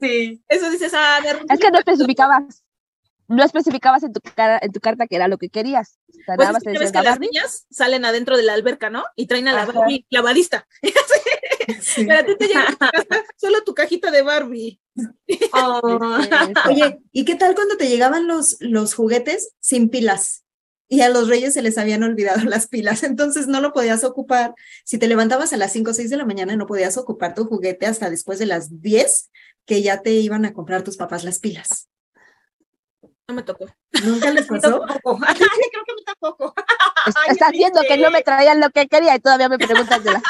sí. 0.00 0.42
Eso 0.48 0.70
dices, 0.70 0.92
ah, 0.94 1.18
me 1.22 1.54
Es 1.54 1.60
que 1.60 1.70
no 1.70 1.78
especificabas, 1.78 2.62
no 3.28 3.44
especificabas 3.44 4.02
en 4.02 4.12
tu, 4.12 4.20
cara, 4.20 4.58
en 4.62 4.72
tu 4.72 4.80
carta 4.80 5.06
que 5.06 5.16
era 5.16 5.28
lo 5.28 5.38
que 5.38 5.48
querías. 5.48 5.98
O 6.08 6.24
sea, 6.24 6.36
pues 6.36 6.48
nada 6.48 6.58
es 6.58 6.64
que 6.64 6.78
ves 6.78 6.92
que 6.92 7.02
las 7.02 7.20
niñas 7.20 7.66
salen 7.70 8.04
adentro 8.04 8.36
de 8.36 8.42
la 8.42 8.54
alberca, 8.54 8.90
¿no? 8.90 9.04
Y 9.16 9.26
traen 9.26 9.48
a 9.48 9.52
la 9.52 9.62
Ajá. 9.62 9.72
Barbie 9.72 10.06
clavadista. 10.08 10.66
Sí. 11.80 12.04
Pero 12.06 12.18
a 12.18 12.24
ti 12.24 12.36
te 12.36 12.48
llega 12.48 12.66
tu 12.66 12.76
casa, 12.76 13.24
solo 13.36 13.62
tu 13.62 13.72
cajita 13.72 14.10
de 14.10 14.22
Barbie. 14.22 14.80
Oh. 15.52 15.80
Oye, 16.68 17.00
¿y 17.12 17.24
qué 17.24 17.36
tal 17.36 17.54
cuando 17.54 17.76
te 17.76 17.88
llegaban 17.88 18.26
los, 18.26 18.56
los 18.60 18.94
juguetes 18.94 19.54
sin 19.60 19.88
pilas? 19.88 20.44
Y 20.88 21.00
a 21.02 21.08
los 21.08 21.28
reyes 21.28 21.54
se 21.54 21.62
les 21.62 21.78
habían 21.78 22.02
olvidado 22.02 22.44
las 22.44 22.66
pilas, 22.66 23.02
entonces 23.02 23.46
no 23.46 23.60
lo 23.60 23.72
podías 23.72 24.04
ocupar. 24.04 24.54
Si 24.84 24.98
te 24.98 25.06
levantabas 25.06 25.52
a 25.52 25.56
las 25.56 25.72
5 25.72 25.90
o 25.90 25.94
6 25.94 26.10
de 26.10 26.16
la 26.16 26.26
mañana, 26.26 26.56
no 26.56 26.66
podías 26.66 26.98
ocupar 26.98 27.34
tu 27.34 27.44
juguete 27.44 27.86
hasta 27.86 28.10
después 28.10 28.38
de 28.38 28.46
las 28.46 28.82
10, 28.82 29.30
que 29.64 29.82
ya 29.82 30.02
te 30.02 30.10
iban 30.10 30.44
a 30.44 30.52
comprar 30.52 30.82
tus 30.82 30.96
papás 30.96 31.24
las 31.24 31.38
pilas. 31.38 31.88
No 33.32 33.36
me 33.36 33.42
tocó. 33.44 33.64
¿Nunca 34.04 34.30
les 34.30 34.46
pasó? 34.48 34.82
Creo 35.02 35.16
que 35.18 35.94
me 35.94 36.02
tampoco. 36.04 36.54
Estás 37.30 37.50
viendo 37.52 37.80
que 37.80 37.96
no 37.96 38.10
me 38.10 38.22
traían 38.22 38.60
lo 38.60 38.68
que 38.68 38.86
quería 38.88 39.16
y 39.16 39.20
todavía 39.20 39.48
me 39.48 39.56
preguntas 39.56 40.04
de 40.04 40.12
las. 40.12 40.22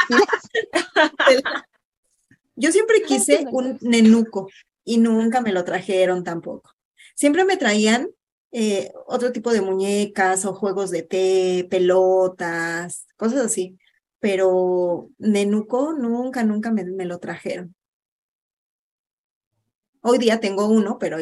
Yo 2.54 2.70
siempre 2.70 3.02
quise 3.02 3.44
un 3.50 3.76
nenuco 3.80 4.48
y 4.84 4.98
nunca 4.98 5.40
me 5.40 5.52
lo 5.52 5.64
trajeron 5.64 6.22
tampoco. 6.22 6.70
Siempre 7.16 7.44
me 7.44 7.56
traían 7.56 8.08
eh, 8.52 8.92
otro 9.06 9.32
tipo 9.32 9.52
de 9.52 9.62
muñecas 9.62 10.44
o 10.44 10.54
juegos 10.54 10.92
de 10.92 11.02
té, 11.02 11.66
pelotas, 11.68 13.06
cosas 13.16 13.40
así. 13.46 13.78
Pero 14.20 15.08
nenuco 15.18 15.92
nunca, 15.92 16.44
nunca 16.44 16.70
me, 16.70 16.84
me 16.84 17.04
lo 17.04 17.18
trajeron. 17.18 17.74
Hoy 20.02 20.18
día 20.18 20.38
tengo 20.38 20.66
uno, 20.66 20.98
pero 21.00 21.18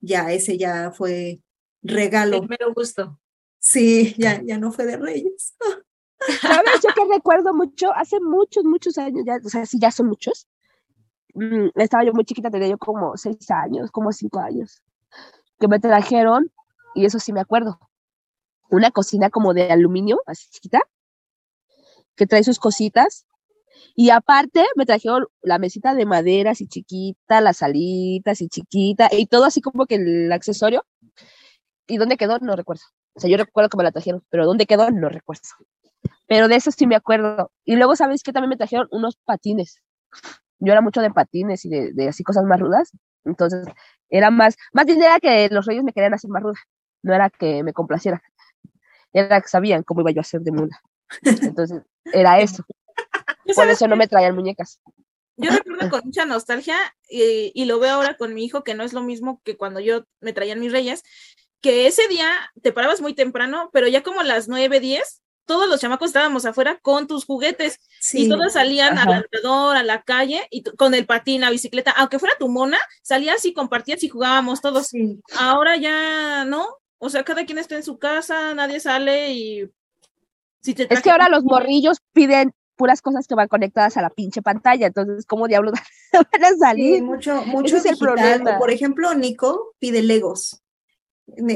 ya 0.00 0.30
ese 0.32 0.58
ya 0.58 0.90
fue 0.90 1.40
regalo. 1.82 2.42
Me 2.42 2.56
lo 2.60 2.72
gusto. 2.74 3.18
Sí, 3.58 4.14
ya, 4.16 4.40
ya 4.42 4.58
no 4.58 4.72
fue 4.72 4.86
de 4.86 4.96
Reyes. 4.96 5.54
¿Sabes? 6.40 6.80
Yo 6.82 6.90
que 6.94 7.12
recuerdo 7.12 7.54
mucho, 7.54 7.92
hace 7.94 8.20
muchos, 8.20 8.64
muchos 8.64 8.98
años, 8.98 9.24
ya, 9.24 9.38
o 9.44 9.48
sea, 9.48 9.66
sí, 9.66 9.78
ya 9.80 9.90
son 9.90 10.08
muchos, 10.08 10.48
mm, 11.34 11.68
estaba 11.76 12.04
yo 12.04 12.12
muy 12.12 12.24
chiquita, 12.24 12.50
tenía 12.50 12.68
yo 12.68 12.78
como 12.78 13.16
seis 13.16 13.48
años, 13.50 13.90
como 13.92 14.12
cinco 14.12 14.40
años, 14.40 14.82
que 15.60 15.68
me 15.68 15.78
trajeron, 15.78 16.50
y 16.96 17.04
eso 17.04 17.20
sí 17.20 17.32
me 17.32 17.40
acuerdo, 17.40 17.78
una 18.68 18.90
cocina 18.90 19.30
como 19.30 19.54
de 19.54 19.70
aluminio, 19.70 20.20
así 20.26 20.48
chiquita, 20.50 20.80
que 22.16 22.26
trae 22.26 22.42
sus 22.42 22.58
cositas, 22.58 23.27
y 24.00 24.10
aparte 24.10 24.64
me 24.76 24.86
trajeron 24.86 25.26
la 25.42 25.58
mesita 25.58 25.92
de 25.92 26.06
madera 26.06 26.52
así 26.52 26.68
chiquita, 26.68 27.40
las 27.40 27.56
salitas 27.56 28.40
y 28.40 28.48
chiquita, 28.48 29.08
y 29.10 29.26
todo 29.26 29.44
así 29.44 29.60
como 29.60 29.86
que 29.86 29.96
el 29.96 30.30
accesorio. 30.30 30.86
¿Y 31.88 31.96
dónde 31.96 32.16
quedó? 32.16 32.38
No 32.38 32.54
recuerdo. 32.54 32.82
O 33.14 33.20
sea, 33.20 33.28
yo 33.28 33.36
recuerdo 33.36 33.68
que 33.68 33.76
me 33.76 33.82
la 33.82 33.90
trajeron, 33.90 34.22
pero 34.30 34.46
¿dónde 34.46 34.66
quedó? 34.66 34.88
No 34.92 35.08
recuerdo. 35.08 35.42
Pero 36.28 36.46
de 36.46 36.54
eso 36.54 36.70
sí 36.70 36.86
me 36.86 36.94
acuerdo. 36.94 37.50
Y 37.64 37.74
luego, 37.74 37.96
¿sabes 37.96 38.22
que 38.22 38.32
También 38.32 38.50
me 38.50 38.56
trajeron 38.56 38.86
unos 38.92 39.16
patines. 39.16 39.82
Yo 40.60 40.70
era 40.70 40.80
mucho 40.80 41.00
de 41.00 41.10
patines 41.10 41.64
y 41.64 41.68
de, 41.68 42.08
así 42.08 42.22
cosas 42.22 42.44
más 42.44 42.60
rudas. 42.60 42.92
Entonces, 43.24 43.66
era 44.10 44.30
más, 44.30 44.56
más 44.72 44.86
bien 44.86 45.02
era 45.02 45.18
que 45.18 45.48
los 45.50 45.66
reyes 45.66 45.82
me 45.82 45.92
querían 45.92 46.14
hacer 46.14 46.30
más 46.30 46.44
ruda. 46.44 46.60
No 47.02 47.14
era 47.14 47.30
que 47.30 47.64
me 47.64 47.72
complaciera. 47.72 48.22
Era 49.12 49.40
que 49.40 49.48
sabían 49.48 49.82
cómo 49.82 50.02
iba 50.02 50.12
yo 50.12 50.20
a 50.20 50.24
ser 50.24 50.42
de 50.42 50.52
mula. 50.52 50.80
Entonces, 51.24 51.82
era 52.12 52.38
eso. 52.38 52.64
Por 53.54 53.68
eso 53.68 53.88
no 53.88 53.96
me 53.96 54.08
traían 54.08 54.34
muñecas. 54.34 54.80
Yo 55.36 55.50
recuerdo 55.50 55.88
con 55.88 56.00
mucha 56.04 56.24
nostalgia 56.24 56.76
y, 57.08 57.52
y, 57.54 57.64
lo 57.66 57.78
veo 57.78 57.94
ahora 57.94 58.16
con 58.16 58.34
mi 58.34 58.44
hijo, 58.44 58.64
que 58.64 58.74
no 58.74 58.82
es 58.82 58.92
lo 58.92 59.02
mismo 59.02 59.40
que 59.44 59.56
cuando 59.56 59.78
yo 59.78 60.04
me 60.20 60.32
traían 60.32 60.58
mis 60.58 60.72
reyes, 60.72 61.04
que 61.60 61.86
ese 61.86 62.08
día 62.08 62.28
te 62.62 62.72
parabas 62.72 63.00
muy 63.00 63.14
temprano, 63.14 63.70
pero 63.72 63.86
ya 63.86 64.02
como 64.02 64.20
a 64.20 64.24
las 64.24 64.48
9, 64.48 64.80
10, 64.80 65.22
todos 65.48 65.66
los 65.66 65.80
chamacos 65.80 66.10
estábamos 66.10 66.44
afuera 66.44 66.78
con 66.82 67.06
tus 67.06 67.24
juguetes 67.24 67.80
y 68.12 68.28
todos 68.28 68.52
salían 68.52 68.98
al 68.98 69.12
alrededor, 69.12 69.76
a 69.76 69.82
la 69.82 70.02
calle 70.02 70.46
y 70.50 70.62
con 70.62 70.92
el 70.92 71.06
patín, 71.06 71.40
la 71.40 71.50
bicicleta, 71.50 71.90
aunque 71.92 72.18
fuera 72.18 72.36
tu 72.38 72.48
mona, 72.48 72.78
salías 73.02 73.44
y 73.46 73.54
compartías 73.54 74.02
y 74.02 74.10
jugábamos 74.10 74.60
todos. 74.60 74.90
Ahora 75.38 75.76
ya 75.78 76.44
no, 76.44 76.68
o 76.98 77.08
sea, 77.08 77.24
cada 77.24 77.46
quien 77.46 77.56
está 77.56 77.76
en 77.76 77.82
su 77.82 77.98
casa, 77.98 78.54
nadie 78.54 78.78
sale 78.78 79.32
y 79.32 79.70
si 80.60 80.74
te 80.74 80.92
es 80.92 81.00
que 81.00 81.10
ahora 81.10 81.30
los 81.30 81.44
morrillos 81.44 81.98
piden 82.12 82.52
puras 82.78 83.02
cosas 83.02 83.26
que 83.26 83.34
van 83.34 83.48
conectadas 83.48 83.98
a 83.98 84.02
la 84.02 84.08
pinche 84.08 84.40
pantalla, 84.40 84.86
entonces, 84.86 85.26
¿cómo 85.26 85.48
diablos 85.48 85.74
van 86.12 86.44
a 86.44 86.56
salir? 86.56 87.02
mucho, 87.02 87.44
mucho 87.44 87.76
es 87.76 87.84
el 87.84 87.98
problema. 87.98 88.58
por 88.58 88.70
ejemplo, 88.70 89.14
Nico 89.14 89.74
pide 89.78 90.02
Legos. 90.02 90.62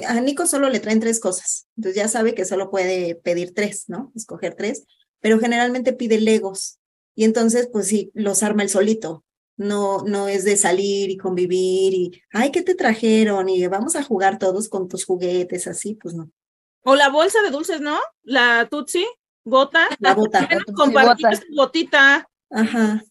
A 0.07 0.21
Nico 0.21 0.47
solo 0.47 0.69
le 0.69 0.81
traen 0.81 1.01
tres 1.01 1.19
cosas, 1.19 1.67
entonces 1.79 1.97
ya 1.97 2.09
sabe 2.09 2.35
que 2.35 2.45
solo 2.45 2.71
puede 2.71 3.15
pedir 3.15 3.55
tres, 3.55 3.85
¿no? 3.89 4.13
Escoger 4.15 4.55
tres, 4.55 4.85
pero 5.21 5.39
generalmente 5.39 5.95
pide 5.95 6.21
Legos 6.21 6.79
y 7.15 7.25
entonces, 7.25 7.69
pues 7.73 7.87
sí, 7.87 8.11
los 8.15 8.43
arma 8.43 8.63
el 8.63 8.69
solito. 8.69 9.25
No, 9.57 10.03
no 10.05 10.29
es 10.29 10.45
de 10.45 10.57
salir 10.57 11.11
y 11.11 11.19
convivir 11.19 11.95
y, 11.95 12.23
ay, 12.33 12.51
¿qué 12.51 12.63
te 12.63 12.75
trajeron? 12.75 13.49
Y 13.49 13.67
vamos 13.67 13.97
a 13.97 14.03
jugar 14.03 14.39
todos 14.39 14.69
con 14.69 14.89
tus 14.89 15.05
juguetes, 15.05 15.67
así, 15.67 15.95
pues 15.95 16.15
no. 16.15 16.31
O 16.85 16.97
la 16.97 17.11
bolsa 17.11 17.41
de 17.43 17.51
dulces, 17.51 17.81
¿no? 17.81 17.99
La 18.23 18.67
Tutsi 18.69 19.07
bota. 19.45 19.89
La 19.99 20.15
bota. 20.15 20.49
botita. 21.55 22.29
Ajá. 22.51 23.03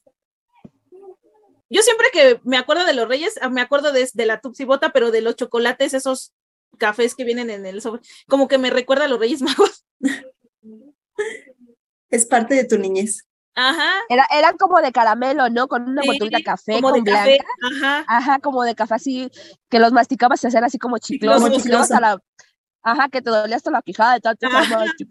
Yo 1.69 1.81
siempre 1.81 2.07
que 2.11 2.41
me 2.43 2.57
acuerdo 2.57 2.85
de 2.85 2.93
los 2.93 3.07
Reyes, 3.07 3.39
ah, 3.41 3.49
me 3.49 3.61
acuerdo 3.61 3.93
de, 3.93 4.07
de 4.13 4.25
la 4.25 4.41
Tupsi 4.41 4.65
Bota, 4.65 4.91
pero 4.91 5.09
de 5.09 5.21
los 5.21 5.37
chocolates, 5.37 5.93
esos 5.93 6.33
cafés 6.77 7.15
que 7.15 7.23
vienen 7.23 7.49
en 7.49 7.65
el 7.65 7.81
sobre, 7.81 8.01
como 8.27 8.47
que 8.47 8.57
me 8.57 8.69
recuerda 8.69 9.05
a 9.05 9.07
los 9.07 9.19
Reyes 9.19 9.41
Magos. 9.41 9.85
Es 12.09 12.25
parte 12.25 12.55
de 12.55 12.65
tu 12.65 12.77
niñez. 12.77 13.25
Ajá. 13.55 13.89
Era, 14.09 14.27
eran 14.33 14.57
como 14.57 14.81
de 14.81 14.91
caramelo, 14.91 15.49
¿no? 15.49 15.67
Con 15.67 15.87
una 15.87 16.01
botellita 16.05 16.37
de 16.37 16.43
café 16.43 16.73
como 16.75 16.89
con 16.89 17.03
de 17.03 17.11
Café. 17.11 17.39
Ajá. 17.73 18.05
Ajá, 18.07 18.39
como 18.39 18.63
de 18.63 18.75
café 18.75 18.95
así, 18.95 19.31
que 19.69 19.79
los 19.79 19.93
masticabas 19.93 20.43
y 20.43 20.47
hacían 20.47 20.65
así 20.65 20.77
como 20.77 20.97
chiclosos, 20.97 21.91
a 21.91 21.99
la, 22.01 22.21
Ajá, 22.83 23.09
que 23.09 23.21
te 23.21 23.29
dolía 23.29 23.55
hasta 23.55 23.69
la 23.69 23.81
quijada 23.81 24.15
de 24.15 24.21
tanto 24.21 24.47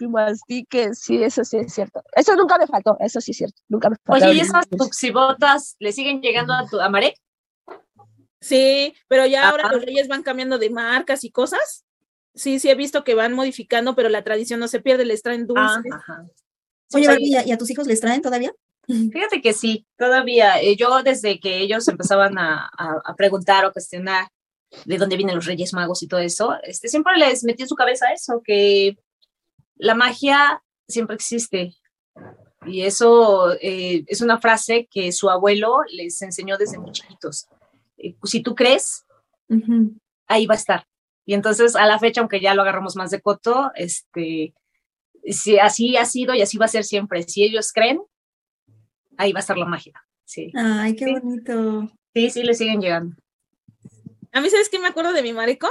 mastique, 0.08 0.94
sí, 0.94 1.22
eso 1.22 1.44
sí 1.44 1.58
es 1.58 1.72
cierto. 1.72 2.02
Eso 2.14 2.34
nunca 2.34 2.58
me 2.58 2.66
faltó, 2.66 2.96
eso 2.98 3.20
sí 3.20 3.30
es 3.30 3.36
cierto, 3.36 3.62
nunca 3.68 3.88
me 3.90 3.96
faltó. 4.04 4.26
Oye, 4.26 4.36
¿y 4.36 4.40
esas 4.40 4.68
tuxibotas 4.68 5.76
le 5.78 5.92
siguen 5.92 6.20
llegando 6.20 6.52
a 6.52 6.66
tu 6.66 6.80
a 6.80 6.88
Marek? 6.88 7.16
Sí, 8.40 8.94
pero 9.06 9.26
ya 9.26 9.48
ahora 9.48 9.70
los 9.70 9.84
reyes 9.84 10.08
van 10.08 10.22
cambiando 10.22 10.58
de 10.58 10.70
marcas 10.70 11.22
y 11.24 11.30
cosas. 11.30 11.84
Sí, 12.34 12.58
sí 12.58 12.70
he 12.70 12.74
visto 12.74 13.04
que 13.04 13.14
van 13.14 13.34
modificando, 13.34 13.94
pero 13.94 14.08
la 14.08 14.24
tradición 14.24 14.58
no 14.58 14.66
se 14.66 14.80
pierde, 14.80 15.04
les 15.04 15.22
traen 15.22 15.46
dulces. 15.46 15.92
Ajá. 15.92 16.26
Oye, 16.92 17.16
¿y 17.20 17.52
a 17.52 17.58
tus 17.58 17.70
hijos 17.70 17.86
les 17.86 18.00
traen 18.00 18.22
todavía? 18.22 18.52
Fíjate 18.86 19.40
que 19.40 19.52
sí, 19.52 19.86
todavía. 19.96 20.60
Eh, 20.60 20.74
yo 20.74 21.02
desde 21.04 21.38
que 21.38 21.58
ellos 21.58 21.86
empezaban 21.86 22.36
a, 22.38 22.68
a 22.76 23.14
preguntar 23.14 23.64
o 23.64 23.72
cuestionar 23.72 24.26
de 24.84 24.98
dónde 24.98 25.16
vienen 25.16 25.36
los 25.36 25.46
Reyes 25.46 25.72
Magos 25.72 26.02
y 26.02 26.08
todo 26.08 26.20
eso, 26.20 26.56
este, 26.62 26.88
siempre 26.88 27.16
les 27.16 27.44
metí 27.44 27.62
en 27.62 27.68
su 27.68 27.74
cabeza 27.74 28.12
eso, 28.12 28.40
que 28.44 28.96
la 29.76 29.94
magia 29.94 30.62
siempre 30.88 31.16
existe. 31.16 31.74
Y 32.66 32.82
eso 32.82 33.52
eh, 33.60 34.04
es 34.06 34.20
una 34.20 34.38
frase 34.38 34.86
que 34.90 35.12
su 35.12 35.30
abuelo 35.30 35.78
les 35.90 36.20
enseñó 36.20 36.58
desde 36.58 36.78
muy 36.78 36.92
chiquitos. 36.92 37.48
Eh, 37.96 38.14
si 38.24 38.42
tú 38.42 38.54
crees, 38.54 39.06
ahí 40.26 40.46
va 40.46 40.54
a 40.54 40.58
estar. 40.58 40.86
Y 41.24 41.34
entonces 41.34 41.76
a 41.76 41.86
la 41.86 41.98
fecha, 41.98 42.20
aunque 42.20 42.40
ya 42.40 42.54
lo 42.54 42.62
agarramos 42.62 42.96
más 42.96 43.10
de 43.10 43.20
coto, 43.20 43.70
este, 43.74 44.54
si 45.24 45.58
así 45.58 45.96
ha 45.96 46.04
sido 46.04 46.34
y 46.34 46.42
así 46.42 46.58
va 46.58 46.66
a 46.66 46.68
ser 46.68 46.84
siempre. 46.84 47.22
Si 47.22 47.42
ellos 47.42 47.72
creen, 47.72 48.02
ahí 49.16 49.32
va 49.32 49.38
a 49.38 49.40
estar 49.40 49.56
la 49.56 49.66
magia. 49.66 49.94
Sí. 50.24 50.52
Ay, 50.54 50.94
qué 50.96 51.18
bonito. 51.18 51.90
Sí, 52.14 52.30
sí, 52.30 52.42
le 52.42 52.54
siguen 52.54 52.80
llegando. 52.80 53.16
A 54.32 54.40
mí, 54.40 54.50
¿sabes 54.50 54.68
qué 54.68 54.78
me 54.78 54.88
acuerdo 54.88 55.12
de 55.12 55.22
mi 55.22 55.32
marico? 55.32 55.68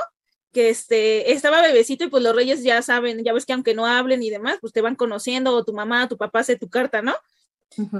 Que 0.51 0.69
este, 0.69 1.31
estaba 1.31 1.61
bebecito 1.61 2.03
y 2.03 2.09
pues 2.09 2.23
los 2.23 2.35
reyes 2.35 2.63
ya 2.63 2.81
saben, 2.81 3.23
ya 3.23 3.33
ves 3.33 3.45
que 3.45 3.53
aunque 3.53 3.75
no 3.75 3.85
hablen 3.85 4.23
y 4.23 4.29
demás, 4.29 4.57
pues 4.59 4.73
te 4.73 4.81
van 4.81 4.95
conociendo, 4.95 5.55
o 5.55 5.63
tu 5.63 5.73
mamá, 5.73 6.07
tu 6.07 6.17
papá 6.17 6.39
hace 6.39 6.55
tu 6.55 6.69
carta, 6.69 7.01
¿no? 7.01 7.15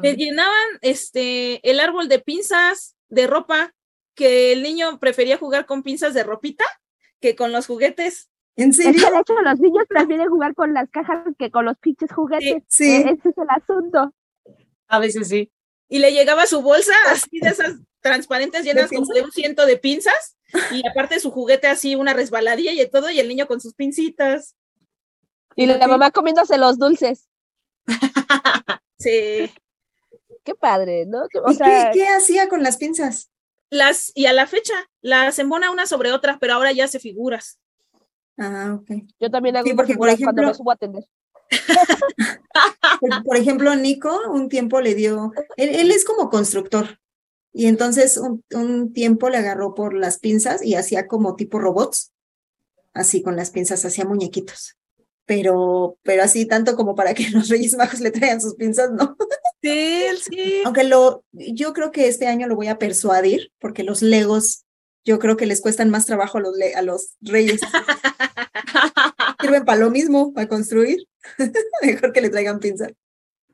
Te 0.02 0.16
llenaban 0.16 0.68
este, 0.82 1.68
el 1.70 1.80
árbol 1.80 2.08
de 2.10 2.20
pinzas, 2.20 2.96
de 3.08 3.28
ropa, 3.28 3.74
que 4.16 4.52
el 4.52 4.64
niño 4.64 5.00
prefería 5.00 5.38
jugar 5.38 5.66
con 5.66 5.84
pinzas 5.84 6.14
de 6.14 6.24
ropita 6.24 6.66
que 7.20 7.36
con 7.36 7.52
los 7.52 7.68
juguetes. 7.68 8.30
¿En 8.56 8.74
serio? 8.74 9.10
de 9.10 9.20
hecho, 9.20 9.34
los 9.42 9.60
niños 9.60 9.86
prefieren 9.88 10.28
jugar 10.28 10.54
con 10.56 10.74
las 10.74 10.90
cajas 10.90 11.24
que 11.38 11.50
con 11.52 11.66
los 11.66 11.78
pinches 11.78 12.12
juguetes. 12.12 12.64
Sí. 12.68 12.92
E-, 12.92 13.12
ese 13.12 13.30
es 13.30 13.38
el 13.38 13.48
asunto. 13.50 14.14
A 14.88 15.00
veces 15.00 15.30
sí. 15.30 15.52
Y 15.88 16.00
le 16.00 16.12
llegaba 16.12 16.46
su 16.46 16.62
bolsa 16.62 16.94
así 17.10 17.40
de 17.40 17.50
esas 17.50 17.80
transparentes 18.02 18.64
llenas 18.64 18.90
como 18.90 19.14
de 19.14 19.22
un 19.22 19.32
ciento 19.32 19.66
de 19.66 19.78
pinzas 19.78 20.38
y 20.72 20.88
aparte 20.88 21.20
su 21.20 21.32
juguete 21.32 21.68
así, 21.68 21.96
una 21.96 22.14
resbaladilla 22.14 22.72
y 22.72 22.90
todo, 22.90 23.10
y 23.10 23.20
el 23.20 23.28
niño 23.28 23.48
con 23.48 23.62
sus 23.62 23.74
pincitas. 23.74 24.56
Y 25.56 25.66
la 25.66 25.88
mamá 25.88 26.12
comiéndose 26.12 26.58
los 26.58 26.78
dulces. 26.78 27.28
sí. 29.00 29.52
Qué 30.44 30.56
padre, 30.56 31.06
¿no? 31.06 31.24
O 31.44 31.54
sea, 31.54 31.92
qué, 31.92 32.08
hacía 32.08 32.48
con 32.48 32.64
las 32.64 32.78
pinzas? 32.78 33.30
Las, 33.70 34.12
y 34.16 34.26
a 34.26 34.34
la 34.34 34.48
fecha, 34.48 34.74
las 35.02 35.38
embona 35.38 35.70
una 35.70 35.86
sobre 35.86 36.12
otra, 36.12 36.38
pero 36.40 36.54
ahora 36.54 36.72
ya 36.72 36.86
hace 36.86 37.00
figuras. 37.00 37.60
Ah, 38.38 38.78
ok. 38.80 39.04
Yo 39.20 39.30
también 39.30 39.58
hago 39.58 39.70
porque, 39.76 39.96
por 39.96 40.08
ejemplo, 40.08 40.34
cuando 40.34 40.44
me 40.44 40.54
subo 40.54 40.72
a 40.72 40.76
atender. 40.76 41.04
por, 43.26 43.38
ejemplo, 43.38 43.76
Nico 43.76 44.18
un 44.30 44.50
tiempo 44.50 44.82
le 44.82 44.96
dio, 44.96 45.34
él 45.58 45.92
es 45.92 46.06
como 46.06 46.30
constructor, 46.30 47.00
y 47.52 47.66
entonces 47.66 48.18
un, 48.18 48.94
tiempo 48.94 49.30
le 49.30 49.38
agarró 49.38 49.74
por 49.74 49.94
las 49.94 50.20
pinzas 50.20 50.64
y 50.64 50.76
hacía 50.76 51.08
como 51.08 51.36
tipo 51.36 51.60
robots, 51.60 52.12
así 52.94 53.22
con 53.22 53.36
las 53.36 53.52
pinzas, 53.52 53.86
hacía 53.86 54.06
muñequitos. 54.06 54.78
Pero, 55.26 55.98
pero 56.04 56.24
así 56.24 56.46
tanto 56.46 56.76
como 56.76 56.96
para 56.96 57.14
que 57.14 57.30
los 57.32 57.50
Reyes 57.50 57.76
Magos 57.76 58.00
le 58.00 58.12
traigan 58.12 58.42
sus 58.42 58.56
pinzas, 58.56 58.92
no. 58.92 59.16
Sí, 59.62 60.06
sí. 60.22 60.62
Aunque 60.64 60.84
lo, 60.84 61.24
yo 61.32 61.74
creo 61.74 61.92
que 61.92 62.08
este 62.08 62.28
año 62.28 62.48
lo 62.48 62.56
voy 62.56 62.68
a 62.68 62.80
persuadir, 62.80 63.52
porque 63.60 63.84
los 63.84 64.02
Legos, 64.02 64.66
yo 65.04 65.20
creo 65.20 65.38
que 65.38 65.46
les 65.46 65.62
cuestan 65.62 65.90
más 65.90 66.06
trabajo 66.06 66.38
a 66.38 66.42
los, 66.42 66.56
a 66.76 66.82
los 66.82 67.16
Reyes. 67.22 67.62
Sirven 69.42 69.66
para 69.66 69.80
lo 69.80 69.90
mismo, 69.90 70.34
para 70.34 70.48
construir. 70.48 71.08
Mejor 71.82 72.14
que 72.14 72.22
le 72.22 72.30
traigan 72.30 72.60
pinzas. 72.60 72.92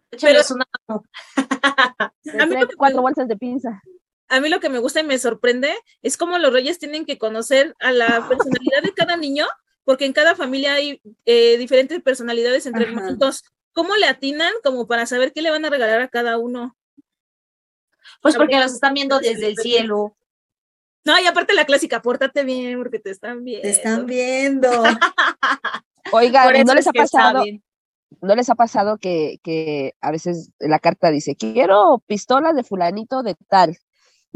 Pero 0.10 0.40
es 0.40 0.52
una... 0.52 0.66
a 2.40 2.46
mí 2.46 2.56
cuatro 2.78 3.02
bolsas 3.02 3.28
de 3.28 3.38
pinza. 3.38 3.82
A 4.28 4.40
mí 4.40 4.50
lo 4.50 4.60
que 4.60 4.70
me 4.70 4.80
gusta 4.80 5.02
y 5.02 5.04
me 5.04 5.20
sorprende 5.20 5.74
es 6.02 6.18
cómo 6.18 6.38
los 6.38 6.52
reyes 6.52 6.80
tienen 6.80 7.06
que 7.06 7.18
conocer 7.18 7.76
a 7.80 7.92
la 7.92 8.08
personalidad 8.30 8.82
de 8.84 8.94
cada 8.94 9.18
niño, 9.18 9.46
porque 9.84 10.06
en 10.06 10.14
cada 10.14 10.36
familia 10.36 10.74
hay 10.74 11.02
eh, 11.26 11.58
diferentes 11.58 12.02
personalidades 12.02 12.66
entre 12.66 12.86
hermanitos. 12.86 13.44
¿Cómo 13.74 13.96
le 13.98 14.08
atinan 14.08 14.54
como 14.64 14.88
para 14.88 15.06
saber 15.06 15.34
qué 15.34 15.42
le 15.42 15.52
van 15.52 15.66
a 15.66 15.70
regalar 15.70 16.02
a 16.02 16.08
cada 16.08 16.38
uno? 16.38 16.76
Pues 18.22 18.36
porque 18.36 18.60
los 18.60 18.74
están 18.74 18.94
viendo 18.94 19.20
desde 19.20 19.48
el 19.48 19.58
cielo. 19.58 20.16
No, 21.04 21.20
y 21.20 21.28
aparte 21.28 21.54
la 21.54 21.66
clásica, 21.66 22.02
pórtate 22.02 22.44
bien 22.44 22.80
porque 22.80 23.00
te 23.00 23.12
están 23.12 23.44
viendo. 23.44 23.62
Te 23.62 23.70
están 23.70 24.06
viendo. 24.08 24.72
Oiga, 26.12 26.52
¿no 26.64 26.74
les 26.74 26.88
ha 26.88 26.92
pasado? 26.92 27.44
¿No 28.22 28.36
les 28.36 28.50
ha 28.50 28.56
pasado 28.56 28.98
que, 28.98 29.40
que 29.44 29.94
a 30.02 30.12
veces 30.12 30.52
la 30.60 30.80
carta 30.80 31.12
dice, 31.12 31.36
quiero 31.36 32.04
pistolas 32.08 32.56
de 32.56 32.64
fulanito 32.64 33.24
de 33.24 33.36
tal? 33.48 33.78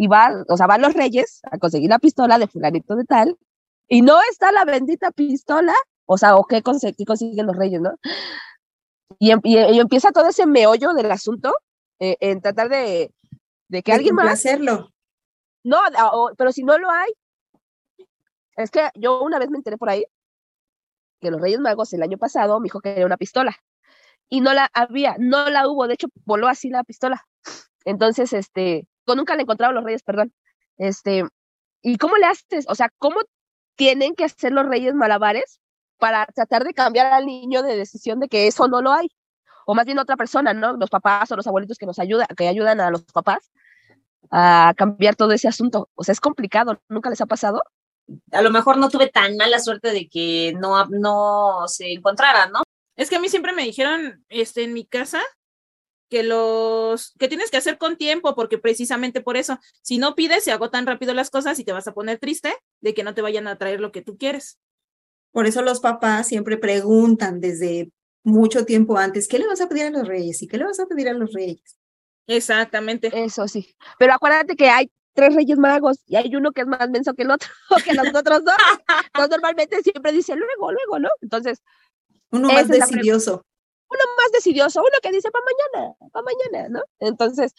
y 0.01 0.07
va, 0.07 0.45
o 0.47 0.55
sea, 0.55 0.65
van 0.65 0.81
los 0.81 0.93
reyes 0.93 1.41
a 1.51 1.57
conseguir 1.57 1.89
la 1.89 1.99
pistola 1.99 2.39
de 2.39 2.47
fulanito 2.47 2.95
de 2.95 3.03
tal, 3.03 3.37
y 3.85 4.01
no 4.01 4.17
está 4.31 4.49
la 4.53 4.63
bendita 4.63 5.11
pistola, 5.11 5.75
o 6.05 6.17
sea, 6.17 6.37
o 6.37 6.45
qué, 6.45 6.63
consiguen 6.63 7.45
los 7.45 7.57
reyes, 7.57 7.81
¿no? 7.81 7.91
Y, 9.19 9.31
em, 9.31 9.41
y, 9.43 9.57
empieza 9.57 10.13
todo 10.13 10.29
ese 10.29 10.45
meollo 10.45 10.93
del 10.93 11.11
asunto 11.11 11.53
eh, 11.99 12.15
en 12.21 12.39
tratar 12.39 12.69
de, 12.69 13.13
de 13.67 13.83
que 13.83 13.91
alguien 13.91 14.15
más... 14.15 14.31
hacerlo. 14.31 14.89
No, 15.65 15.79
pero 16.37 16.53
si 16.53 16.63
no 16.63 16.77
lo 16.77 16.89
hay, 16.89 17.11
es 18.55 18.71
que 18.71 18.87
yo 18.95 19.21
una 19.21 19.37
vez 19.37 19.49
me 19.49 19.57
enteré 19.57 19.77
por 19.77 19.89
ahí 19.89 20.05
que 21.19 21.31
los 21.31 21.41
Reyes 21.41 21.59
Magos 21.59 21.93
el 21.93 22.03
año 22.03 22.17
pasado 22.17 22.59
me 22.59 22.65
dijo 22.65 22.81
que 22.81 22.91
era 22.91 23.05
una 23.05 23.17
pistola 23.17 23.57
y 24.29 24.41
no 24.41 24.53
la 24.53 24.69
había, 24.73 25.15
no 25.19 25.49
la 25.49 25.67
hubo, 25.67 25.87
de 25.87 25.95
hecho 25.95 26.07
voló 26.25 26.47
así 26.47 26.69
la 26.69 26.83
pistola. 26.83 27.25
Entonces, 27.85 28.33
este, 28.33 28.87
nunca 29.07 29.35
la 29.35 29.41
encontraron 29.41 29.75
los 29.75 29.83
Reyes, 29.83 30.03
perdón. 30.03 30.33
Este, 30.77 31.23
¿y 31.81 31.97
cómo 31.97 32.17
le 32.17 32.27
haces? 32.27 32.65
O 32.69 32.75
sea, 32.75 32.89
¿cómo 32.99 33.21
tienen 33.75 34.15
que 34.15 34.25
hacer 34.25 34.51
los 34.51 34.67
Reyes 34.67 34.93
malabares 34.93 35.59
para 35.97 36.25
tratar 36.27 36.63
de 36.63 36.73
cambiar 36.73 37.07
al 37.13 37.25
niño 37.25 37.63
de 37.63 37.75
decisión 37.75 38.19
de 38.19 38.27
que 38.27 38.47
eso 38.47 38.67
no 38.67 38.81
lo 38.81 38.91
hay? 38.93 39.09
O 39.65 39.75
más 39.75 39.85
bien 39.85 39.99
otra 39.99 40.15
persona, 40.15 40.53
¿no? 40.53 40.73
Los 40.73 40.89
papás 40.89 41.31
o 41.31 41.35
los 41.35 41.47
abuelitos 41.47 41.77
que 41.77 41.85
nos 41.85 41.99
ayudan, 41.99 42.27
que 42.37 42.47
ayudan 42.47 42.79
a 42.81 42.91
los 42.91 43.03
papás 43.03 43.51
a 44.31 44.73
cambiar 44.77 45.15
todo 45.15 45.31
ese 45.33 45.47
asunto. 45.47 45.89
O 45.95 46.03
sea, 46.03 46.13
es 46.13 46.21
complicado, 46.21 46.81
¿nunca 46.89 47.09
les 47.09 47.21
ha 47.21 47.25
pasado? 47.25 47.61
A 48.31 48.41
lo 48.41 48.51
mejor 48.51 48.77
no 48.77 48.89
tuve 48.89 49.07
tan 49.07 49.35
mala 49.37 49.59
suerte 49.59 49.91
de 49.91 50.07
que 50.09 50.53
no, 50.59 50.85
no 50.87 51.67
se 51.67 51.91
encontraran, 51.93 52.51
¿no? 52.51 52.63
Es 52.95 53.09
que 53.09 53.15
a 53.15 53.19
mí 53.19 53.29
siempre 53.29 53.53
me 53.53 53.63
dijeron, 53.63 54.25
este, 54.29 54.63
en 54.63 54.73
mi 54.73 54.85
casa, 54.85 55.21
que 56.09 56.23
los, 56.23 57.13
que 57.19 57.27
tienes 57.27 57.51
que 57.51 57.57
hacer 57.57 57.77
con 57.77 57.97
tiempo, 57.97 58.35
porque 58.35 58.57
precisamente 58.57 59.21
por 59.21 59.37
eso, 59.37 59.59
si 59.81 59.99
no 59.99 60.15
pides, 60.15 60.43
se 60.43 60.51
agotan 60.51 60.87
rápido 60.87 61.13
las 61.13 61.29
cosas 61.29 61.59
y 61.59 61.63
te 61.63 61.71
vas 61.71 61.87
a 61.87 61.93
poner 61.93 62.17
triste 62.17 62.53
de 62.81 62.93
que 62.93 63.03
no 63.03 63.13
te 63.13 63.21
vayan 63.21 63.47
a 63.47 63.57
traer 63.57 63.79
lo 63.79 63.91
que 63.91 64.01
tú 64.01 64.17
quieres. 64.17 64.57
Por 65.31 65.45
eso 65.45 65.61
los 65.61 65.79
papás 65.79 66.27
siempre 66.27 66.57
preguntan 66.57 67.39
desde 67.39 67.91
mucho 68.23 68.65
tiempo 68.65 68.97
antes, 68.97 69.27
¿qué 69.27 69.39
le 69.39 69.47
vas 69.47 69.61
a 69.61 69.69
pedir 69.69 69.83
a 69.83 69.91
los 69.91 70.07
reyes? 70.07 70.41
¿Y 70.41 70.47
qué 70.47 70.57
le 70.57 70.65
vas 70.65 70.79
a 70.79 70.87
pedir 70.87 71.07
a 71.07 71.13
los 71.13 71.31
reyes? 71.31 71.77
Exactamente. 72.27 73.11
Eso 73.13 73.47
sí. 73.47 73.75
Pero 73.97 74.13
acuérdate 74.13 74.55
que 74.55 74.69
hay 74.69 74.91
tres 75.19 75.35
reyes 75.35 75.57
magos 75.57 75.97
y 76.07 76.15
hay 76.15 76.33
uno 76.35 76.51
que 76.51 76.61
es 76.61 76.67
más 76.67 76.89
menso 76.89 77.13
que 77.13 77.23
el 77.23 77.31
otro, 77.31 77.49
que 77.85 77.93
los 77.93 78.07
otros 78.07 78.43
dos. 78.45 78.55
Entonces 79.07 79.29
normalmente 79.29 79.81
siempre 79.81 80.11
dice 80.13 80.35
luego, 80.35 80.71
luego, 80.71 80.99
¿no? 80.99 81.09
Entonces. 81.21 81.61
Uno 82.31 82.47
más 82.47 82.67
decidioso. 82.67 83.43
Uno 83.91 84.03
más 84.17 84.31
decidioso, 84.31 84.81
uno 84.81 84.97
que 85.01 85.11
dice 85.11 85.29
para 85.31 85.43
mañana, 85.45 85.95
para 86.11 86.23
mañana, 86.23 86.69
¿no? 86.69 86.83
Entonces, 86.99 87.55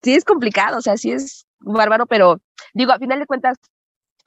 sí 0.00 0.14
es 0.14 0.24
complicado, 0.24 0.78
o 0.78 0.80
sea, 0.80 0.96
sí 0.96 1.10
es 1.10 1.46
bárbaro, 1.58 2.06
pero 2.06 2.40
digo, 2.74 2.92
a 2.92 2.98
final 2.98 3.18
de 3.18 3.26
cuentas, 3.26 3.58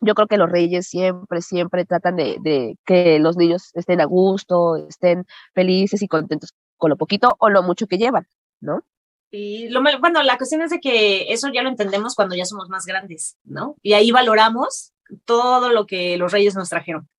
yo 0.01 0.13
creo 0.13 0.27
que 0.27 0.35
los 0.37 0.51
reyes 0.51 0.87
siempre, 0.87 1.41
siempre 1.41 1.85
tratan 1.85 2.17
de, 2.17 2.37
de, 2.41 2.77
que 2.85 3.17
los 3.19 3.37
niños 3.37 3.71
estén 3.75 4.01
a 4.01 4.05
gusto, 4.05 4.75
estén 4.75 5.25
felices 5.53 6.01
y 6.01 6.09
contentos 6.09 6.53
con 6.75 6.89
lo 6.89 6.97
poquito 6.97 7.37
o 7.39 7.49
lo 7.49 7.63
mucho 7.63 7.87
que 7.87 7.97
llevan, 7.97 8.27
¿no? 8.59 8.83
Y 9.35 9.67
lo, 9.67 9.81
bueno, 9.99 10.23
la 10.23 10.37
cuestión 10.37 10.61
es 10.61 10.69
de 10.69 10.79
que 10.79 11.33
eso 11.33 11.49
ya 11.53 11.61
lo 11.61 11.67
entendemos 11.67 12.15
cuando 12.15 12.35
ya 12.35 12.45
somos 12.45 12.69
más 12.69 12.85
grandes, 12.85 13.35
¿no? 13.43 13.75
Y 13.81 13.91
ahí 13.91 14.09
valoramos 14.09 14.93
todo 15.25 15.69
lo 15.69 15.85
que 15.85 16.17
los 16.17 16.31
reyes 16.31 16.55
nos 16.55 16.69
trajeron. 16.69 17.09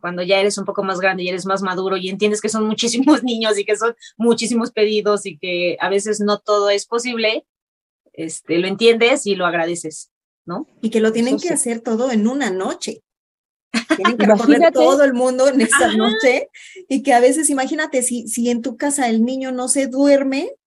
Cuando 0.00 0.24
ya 0.24 0.40
eres 0.40 0.58
un 0.58 0.64
poco 0.64 0.82
más 0.82 0.98
grande 0.98 1.22
y 1.22 1.28
eres 1.28 1.46
más 1.46 1.62
maduro 1.62 1.96
y 1.96 2.08
entiendes 2.08 2.40
que 2.40 2.48
son 2.48 2.64
muchísimos 2.66 3.22
niños 3.22 3.56
y 3.56 3.64
que 3.64 3.76
son 3.76 3.94
muchísimos 4.16 4.72
pedidos 4.72 5.26
y 5.26 5.38
que 5.38 5.76
a 5.80 5.88
veces 5.88 6.18
no 6.18 6.40
todo 6.40 6.70
es 6.70 6.86
posible, 6.86 7.46
este, 8.14 8.58
lo 8.58 8.66
entiendes 8.66 9.24
y 9.24 9.36
lo 9.36 9.46
agradeces, 9.46 10.10
¿no? 10.44 10.66
Y 10.82 10.90
que 10.90 11.00
lo 11.00 11.12
tienen 11.12 11.38
que 11.38 11.50
hacer 11.50 11.80
todo 11.82 12.10
en 12.10 12.26
una 12.26 12.50
noche. 12.50 13.04
Tienen 13.94 14.16
que 14.18 14.26
recorrer 14.26 14.72
todo 14.72 15.04
el 15.04 15.14
mundo 15.14 15.46
en 15.46 15.60
esta 15.60 15.94
noche 15.94 16.48
y 16.88 17.04
que 17.04 17.12
a 17.12 17.20
veces, 17.20 17.48
imagínate, 17.48 18.02
si, 18.02 18.26
si 18.26 18.50
en 18.50 18.60
tu 18.60 18.76
casa 18.76 19.08
el 19.08 19.24
niño 19.24 19.52
no 19.52 19.68
se 19.68 19.86
duerme, 19.86 20.57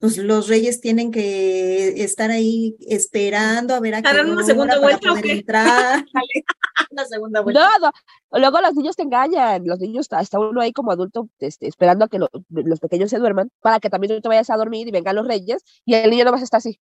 pues 0.00 0.16
los 0.16 0.48
reyes 0.48 0.80
tienen 0.80 1.10
que 1.10 2.02
estar 2.02 2.30
ahí 2.30 2.74
esperando 2.88 3.74
a 3.74 3.80
ver 3.80 3.96
a 3.96 4.02
qué 4.02 4.20
una 4.22 4.42
segunda 4.44 4.80
vuelta 4.80 5.12
para 5.12 5.28
entrar. 5.28 6.04
una 6.90 7.04
segunda 7.04 7.42
vuelta. 7.42 7.68
No, 7.78 8.38
luego 8.38 8.60
los 8.62 8.74
niños 8.74 8.96
te 8.96 9.02
engañan, 9.02 9.62
los 9.66 9.78
niños, 9.78 10.08
hasta 10.10 10.38
uno 10.38 10.62
ahí 10.62 10.72
como 10.72 10.90
adulto 10.90 11.28
este, 11.38 11.68
esperando 11.68 12.06
a 12.06 12.08
que 12.08 12.18
los 12.18 12.80
pequeños 12.80 13.10
se 13.10 13.18
duerman 13.18 13.50
para 13.60 13.78
que 13.78 13.90
también 13.90 14.14
tú 14.14 14.22
te 14.22 14.28
vayas 14.28 14.48
a 14.48 14.56
dormir 14.56 14.88
y 14.88 14.90
vengan 14.90 15.16
los 15.16 15.26
reyes 15.26 15.62
y 15.84 15.94
el 15.94 16.08
niño 16.08 16.24
no 16.24 16.32
vas 16.32 16.40
a 16.40 16.44
estar 16.44 16.58
así. 16.58 16.80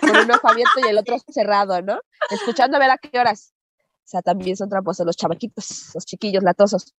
Con 0.00 0.16
un 0.16 0.30
ojo 0.30 0.48
abierto 0.48 0.80
y 0.82 0.88
el 0.88 0.96
otro 0.96 1.18
cerrado, 1.28 1.82
¿no? 1.82 2.00
Escuchando 2.30 2.78
a 2.78 2.80
ver 2.80 2.90
a 2.90 2.96
qué 2.96 3.18
horas. 3.18 3.52
O 3.76 4.08
sea, 4.10 4.22
también 4.22 4.56
son 4.56 4.70
tramposos 4.70 5.04
los 5.04 5.16
chamaquitos, 5.16 5.90
los 5.94 6.06
chiquillos 6.06 6.42
latosos. 6.42 6.94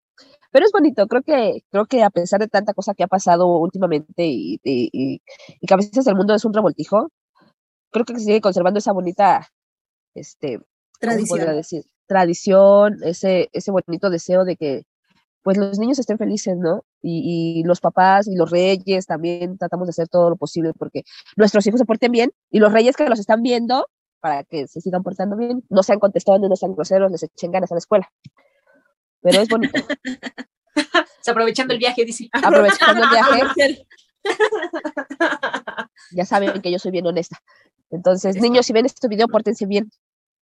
Pero 0.52 0.66
es 0.66 0.72
bonito, 0.72 1.06
creo 1.06 1.22
que, 1.22 1.64
creo 1.70 1.86
que 1.86 2.02
a 2.02 2.10
pesar 2.10 2.40
de 2.40 2.48
tanta 2.48 2.74
cosa 2.74 2.94
que 2.94 3.04
ha 3.04 3.08
pasado 3.08 3.46
últimamente 3.58 4.26
y, 4.26 4.60
y, 4.64 5.20
que 5.66 5.74
a 5.74 5.76
veces 5.76 6.06
el 6.06 6.16
mundo 6.16 6.34
es 6.34 6.44
un 6.44 6.52
revoltijo, 6.52 7.08
creo 7.90 8.04
que 8.04 8.14
se 8.18 8.24
sigue 8.24 8.40
conservando 8.40 8.78
esa 8.78 8.92
bonita 8.92 9.48
este, 10.14 10.60
tradición. 10.98 11.56
Decir? 11.56 11.84
tradición, 12.06 12.98
ese, 13.04 13.48
ese 13.52 13.70
bonito 13.70 14.10
deseo 14.10 14.44
de 14.44 14.56
que 14.56 14.82
pues 15.42 15.56
los 15.56 15.78
niños 15.78 16.00
estén 16.00 16.18
felices, 16.18 16.56
¿no? 16.56 16.84
Y, 17.00 17.60
y, 17.60 17.64
los 17.64 17.80
papás 17.80 18.26
y 18.26 18.34
los 18.34 18.50
reyes 18.50 19.06
también 19.06 19.56
tratamos 19.56 19.86
de 19.86 19.90
hacer 19.90 20.08
todo 20.08 20.28
lo 20.28 20.36
posible 20.36 20.72
porque 20.76 21.04
nuestros 21.36 21.66
hijos 21.66 21.78
se 21.78 21.86
porten 21.86 22.10
bien 22.10 22.32
y 22.50 22.58
los 22.58 22.72
reyes 22.72 22.96
que 22.96 23.08
los 23.08 23.20
están 23.20 23.42
viendo 23.42 23.86
para 24.20 24.42
que 24.44 24.66
se 24.66 24.80
sigan 24.80 25.02
portando 25.04 25.36
bien, 25.36 25.62
no 25.70 25.82
sean 25.84 26.00
contestando, 26.00 26.48
no 26.48 26.56
sean 26.56 26.74
groseros, 26.74 27.10
les 27.12 27.22
echen 27.22 27.52
ganas 27.52 27.70
a 27.70 27.76
la 27.76 27.78
escuela 27.78 28.10
pero 29.22 29.40
es 29.40 29.48
bonito. 29.48 29.80
aprovechando 31.30 31.72
el 31.72 31.78
viaje, 31.78 32.04
dice. 32.04 32.28
Aprovechando 32.42 33.02
el 33.04 33.10
viaje. 33.56 33.86
ya 36.12 36.24
saben 36.24 36.60
que 36.60 36.70
yo 36.70 36.78
soy 36.78 36.90
bien 36.90 37.06
honesta. 37.06 37.40
Entonces, 37.90 38.36
niños, 38.36 38.66
si 38.66 38.72
ven 38.72 38.86
este 38.86 39.08
video, 39.08 39.26
pórtense 39.28 39.66
bien. 39.66 39.90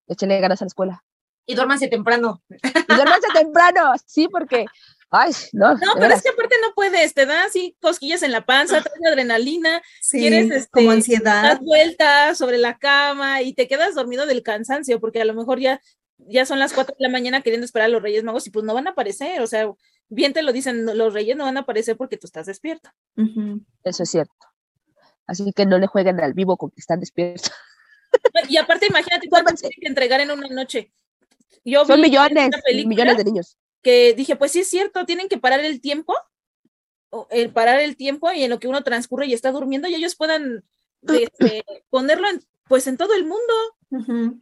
Échenle 0.07 0.41
ganas 0.41 0.61
a 0.61 0.65
la 0.65 0.69
escuela. 0.69 1.05
Y 1.47 1.55
duérmanse 1.55 1.89
temprano. 1.89 2.43
Y 2.51 2.95
duérmanse 2.95 3.29
temprano, 3.33 3.95
sí, 4.05 4.29
porque 4.29 4.67
Ay, 5.11 5.33
no. 5.53 5.73
No, 5.75 5.95
pero 5.99 6.15
es 6.15 6.23
que 6.23 6.29
aparte 6.29 6.57
no 6.61 6.75
puedes, 6.75 7.15
te 7.15 7.25
da 7.25 7.45
así 7.45 7.75
cosquillas 7.81 8.23
en 8.23 8.31
la 8.31 8.45
panza, 8.45 8.83
traes 8.83 9.07
adrenalina, 9.07 9.81
sí, 10.03 10.19
tienes 10.19 10.51
este, 10.51 10.71
como 10.71 10.91
ansiedad. 10.91 11.43
Das 11.43 11.61
vueltas 11.61 12.37
sobre 12.37 12.59
la 12.59 12.77
cama 12.77 13.41
y 13.41 13.55
te 13.55 13.67
quedas 13.69 13.95
dormido 13.95 14.27
del 14.27 14.43
cansancio, 14.43 15.01
porque 15.01 15.23
a 15.23 15.25
lo 15.25 15.33
mejor 15.33 15.61
ya 15.61 15.81
ya 16.19 16.45
son 16.45 16.59
las 16.59 16.73
4 16.73 16.97
de 16.99 17.03
la 17.03 17.11
mañana 17.11 17.41
queriendo 17.43 17.65
esperar 17.65 17.87
a 17.87 17.91
los 17.91 18.03
Reyes 18.03 18.25
Magos 18.25 18.47
y 18.47 18.51
pues 18.51 18.65
no 18.65 18.75
van 18.75 18.87
a 18.87 18.91
aparecer, 18.91 19.41
o 19.41 19.47
sea, 19.47 19.71
bien 20.09 20.33
te 20.33 20.43
lo 20.43 20.53
dicen, 20.53 20.85
los 20.85 21.15
Reyes 21.15 21.37
no 21.37 21.45
van 21.45 21.57
a 21.57 21.61
aparecer 21.61 21.97
porque 21.97 22.17
tú 22.17 22.27
estás 22.27 22.47
despierto. 22.47 22.91
Eso 23.85 24.03
es 24.03 24.11
cierto. 24.11 24.35
Así 25.27 25.53
que 25.53 25.67
no 25.67 25.79
le 25.79 25.87
jueguen 25.87 26.21
al 26.21 26.33
vivo 26.33 26.57
con 26.57 26.71
que 26.71 26.81
están 26.81 27.01
despiertos. 27.01 27.53
Y 28.49 28.57
aparte, 28.57 28.87
imagínate 28.87 29.29
cuánto 29.29 29.55
tienen 29.55 29.79
que 29.81 29.89
entregar 29.89 30.21
en 30.21 30.31
una 30.31 30.49
noche. 30.49 30.93
Yo 31.65 31.85
son 31.85 32.01
millones, 32.01 32.51
millones 32.87 33.17
de 33.17 33.25
niños. 33.25 33.59
Que 33.83 34.15
dije, 34.15 34.37
pues 34.37 34.53
sí 34.53 34.61
es 34.61 34.71
cierto, 34.71 35.05
tienen 35.05 35.29
que 35.29 35.39
parar 35.39 35.61
el 35.61 35.81
tiempo, 35.81 36.15
el 37.31 37.53
parar 37.53 37.81
el 37.81 37.97
tiempo 37.97 38.33
y 38.33 38.43
en 38.43 38.51
lo 38.51 38.59
que 38.59 38.69
uno 38.69 38.83
transcurre 38.83 39.27
y 39.27 39.35
está 39.35 39.53
durmiendo 39.53 39.89
y 39.89 39.95
ellos 39.95 40.17
puedan 40.17 40.65
este, 41.03 41.65
ponerlo 41.91 42.29
en, 42.29 42.43
pues 42.69 42.87
en 42.87 42.97
todo 42.97 43.15
el 43.15 43.25
mundo. 43.25 44.39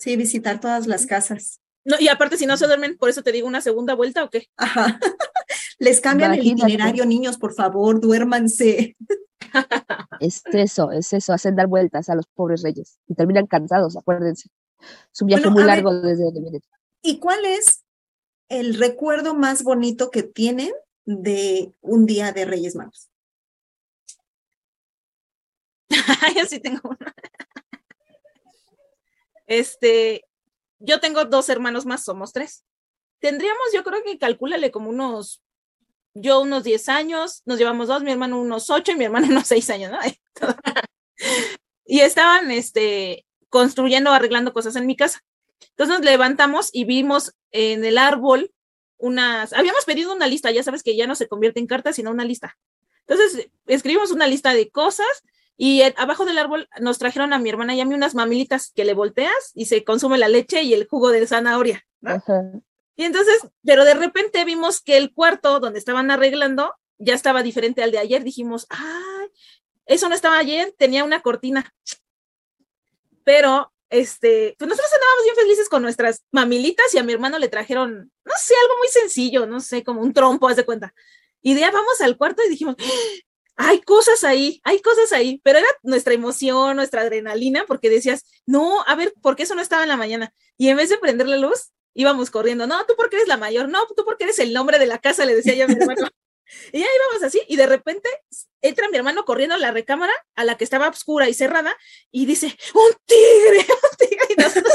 Sí, 0.00 0.16
visitar 0.16 0.60
todas 0.60 0.86
las 0.86 1.04
casas. 1.04 1.60
No, 1.84 1.96
y 2.00 2.08
aparte, 2.08 2.38
si 2.38 2.46
no 2.46 2.56
se 2.56 2.66
duermen, 2.66 2.96
por 2.96 3.10
eso 3.10 3.22
te 3.22 3.32
digo 3.32 3.46
una 3.46 3.60
segunda 3.60 3.94
vuelta 3.94 4.24
o 4.24 4.30
qué. 4.30 4.46
Ajá. 4.56 4.98
Les 5.78 6.00
cambian 6.00 6.32
el 6.32 6.46
itinerario, 6.46 7.04
niños, 7.04 7.36
por 7.36 7.52
favor, 7.52 8.00
duérmanse. 8.00 8.96
Es 10.20 10.42
eso, 10.52 10.92
es 10.92 11.12
eso, 11.12 11.32
hacen 11.32 11.56
dar 11.56 11.66
vueltas 11.66 12.08
a 12.08 12.14
los 12.14 12.26
pobres 12.28 12.62
reyes 12.62 12.98
y 13.08 13.14
terminan 13.14 13.48
cansados, 13.48 13.96
acuérdense. 13.96 14.48
Es 15.12 15.22
un 15.22 15.26
viaje 15.26 15.50
muy 15.50 15.64
largo 15.64 15.92
desde 15.92 16.22
donde 16.22 16.40
vienen. 16.40 16.62
¿Y 17.02 17.18
cuál 17.18 17.44
es 17.44 17.82
el 18.48 18.74
recuerdo 18.74 19.34
más 19.34 19.64
bonito 19.64 20.10
que 20.10 20.22
tienen 20.22 20.70
de 21.04 21.72
un 21.80 22.06
día 22.06 22.30
de 22.30 22.44
Reyes 22.44 22.76
Magos? 22.76 23.10
Yo 26.36 26.44
sí 26.46 26.60
tengo 26.60 26.80
una. 26.84 27.14
Este, 29.50 30.24
yo 30.78 31.00
tengo 31.00 31.24
dos 31.24 31.48
hermanos 31.48 31.84
más, 31.84 32.04
somos 32.04 32.32
tres. 32.32 32.64
Tendríamos, 33.18 33.72
yo 33.74 33.82
creo 33.82 34.00
que 34.04 34.16
calcúlale 34.16 34.70
como 34.70 34.90
unos, 34.90 35.42
yo 36.14 36.40
unos 36.40 36.62
10 36.62 36.88
años, 36.88 37.42
nos 37.46 37.58
llevamos 37.58 37.88
dos, 37.88 38.04
mi 38.04 38.12
hermano 38.12 38.40
unos 38.40 38.70
ocho 38.70 38.92
y 38.92 38.96
mi 38.96 39.06
hermano 39.06 39.26
unos 39.30 39.48
seis 39.48 39.68
años, 39.68 39.90
¿no? 39.90 39.98
y 41.84 41.98
estaban, 41.98 42.52
este, 42.52 43.26
construyendo, 43.48 44.12
arreglando 44.12 44.52
cosas 44.52 44.76
en 44.76 44.86
mi 44.86 44.96
casa. 44.96 45.20
Entonces 45.70 45.96
nos 45.96 46.04
levantamos 46.04 46.70
y 46.72 46.84
vimos 46.84 47.34
en 47.50 47.84
el 47.84 47.98
árbol 47.98 48.52
unas, 48.98 49.52
habíamos 49.52 49.84
pedido 49.84 50.14
una 50.14 50.28
lista, 50.28 50.52
ya 50.52 50.62
sabes 50.62 50.84
que 50.84 50.96
ya 50.96 51.08
no 51.08 51.16
se 51.16 51.26
convierte 51.26 51.58
en 51.58 51.66
carta, 51.66 51.92
sino 51.92 52.12
una 52.12 52.24
lista. 52.24 52.56
Entonces 53.00 53.48
escribimos 53.66 54.12
una 54.12 54.28
lista 54.28 54.52
de 54.52 54.70
cosas 54.70 55.24
Y 55.62 55.82
eh, 55.82 55.94
abajo 55.98 56.24
del 56.24 56.38
árbol 56.38 56.70
nos 56.80 56.96
trajeron 56.96 57.34
a 57.34 57.38
mi 57.38 57.50
hermana 57.50 57.74
y 57.74 57.82
a 57.82 57.84
mí 57.84 57.94
unas 57.94 58.14
mamilitas 58.14 58.72
que 58.74 58.86
le 58.86 58.94
volteas 58.94 59.50
y 59.52 59.66
se 59.66 59.84
consume 59.84 60.16
la 60.16 60.26
leche 60.26 60.62
y 60.62 60.72
el 60.72 60.86
jugo 60.88 61.10
de 61.10 61.26
zanahoria. 61.26 61.84
¿no? 62.00 62.12
Ajá. 62.12 62.50
Y 62.96 63.04
entonces, 63.04 63.46
pero 63.62 63.84
de 63.84 63.92
repente 63.92 64.42
vimos 64.46 64.80
que 64.80 64.96
el 64.96 65.12
cuarto 65.12 65.60
donde 65.60 65.78
estaban 65.78 66.10
arreglando 66.10 66.74
ya 66.96 67.12
estaba 67.12 67.42
diferente 67.42 67.82
al 67.82 67.90
de 67.90 67.98
ayer. 67.98 68.24
Dijimos, 68.24 68.66
ay, 68.70 69.28
eso 69.84 70.08
no 70.08 70.14
estaba 70.14 70.38
ayer, 70.38 70.74
tenía 70.78 71.04
una 71.04 71.20
cortina. 71.20 71.70
Pero, 73.22 73.70
este, 73.90 74.56
pues 74.58 74.66
nosotros 74.66 74.90
andábamos 74.94 75.24
bien 75.24 75.36
felices 75.36 75.68
con 75.68 75.82
nuestras 75.82 76.24
mamilitas 76.32 76.94
y 76.94 76.98
a 76.98 77.02
mi 77.02 77.12
hermano 77.12 77.38
le 77.38 77.48
trajeron, 77.48 78.10
no 78.24 78.32
sé, 78.42 78.54
algo 78.62 78.78
muy 78.78 78.88
sencillo, 78.88 79.44
no 79.44 79.60
sé, 79.60 79.84
como 79.84 80.00
un 80.00 80.14
trompo, 80.14 80.48
haz 80.48 80.56
de 80.56 80.64
cuenta. 80.64 80.94
Y 81.42 81.52
ahí 81.62 81.70
vamos 81.70 82.00
al 82.00 82.16
cuarto 82.16 82.42
y 82.46 82.48
dijimos, 82.48 82.76
hay 83.62 83.82
cosas 83.82 84.24
ahí, 84.24 84.58
hay 84.64 84.80
cosas 84.80 85.12
ahí, 85.12 85.38
pero 85.44 85.58
era 85.58 85.68
nuestra 85.82 86.14
emoción, 86.14 86.76
nuestra 86.76 87.02
adrenalina, 87.02 87.66
porque 87.66 87.90
decías, 87.90 88.24
no, 88.46 88.82
a 88.86 88.94
ver, 88.94 89.12
¿por 89.20 89.36
qué 89.36 89.42
eso 89.42 89.54
no 89.54 89.60
estaba 89.60 89.82
en 89.82 89.90
la 89.90 89.98
mañana? 89.98 90.32
Y 90.56 90.68
en 90.68 90.78
vez 90.78 90.88
de 90.88 90.96
prender 90.96 91.28
la 91.28 91.36
luz, 91.36 91.70
íbamos 91.92 92.30
corriendo, 92.30 92.66
no, 92.66 92.86
tú 92.86 92.94
porque 92.96 93.16
eres 93.16 93.28
la 93.28 93.36
mayor, 93.36 93.68
no, 93.68 93.86
tú 93.94 94.02
porque 94.06 94.24
eres 94.24 94.38
el 94.38 94.54
nombre 94.54 94.78
de 94.78 94.86
la 94.86 94.96
casa, 94.96 95.26
le 95.26 95.34
decía 95.34 95.54
yo 95.54 95.64
a 95.64 95.68
mi 95.68 95.74
hermano. 95.74 96.08
Y 96.72 96.78
ahí 96.78 96.88
íbamos 96.96 97.22
así, 97.22 97.40
y 97.46 97.54
de 97.54 97.66
repente 97.66 98.08
entra 98.60 98.88
mi 98.88 98.96
hermano 98.96 99.24
corriendo 99.24 99.54
a 99.54 99.58
la 99.58 99.70
recámara, 99.70 100.12
a 100.34 100.42
la 100.42 100.56
que 100.56 100.64
estaba 100.64 100.88
oscura 100.88 101.28
y 101.28 101.34
cerrada, 101.34 101.76
y 102.10 102.26
dice, 102.26 102.56
un 102.74 102.90
tigre, 103.06 103.66
un 103.90 103.96
tigre. 103.96 104.26
Y 104.30 104.34
nosotros... 104.34 104.72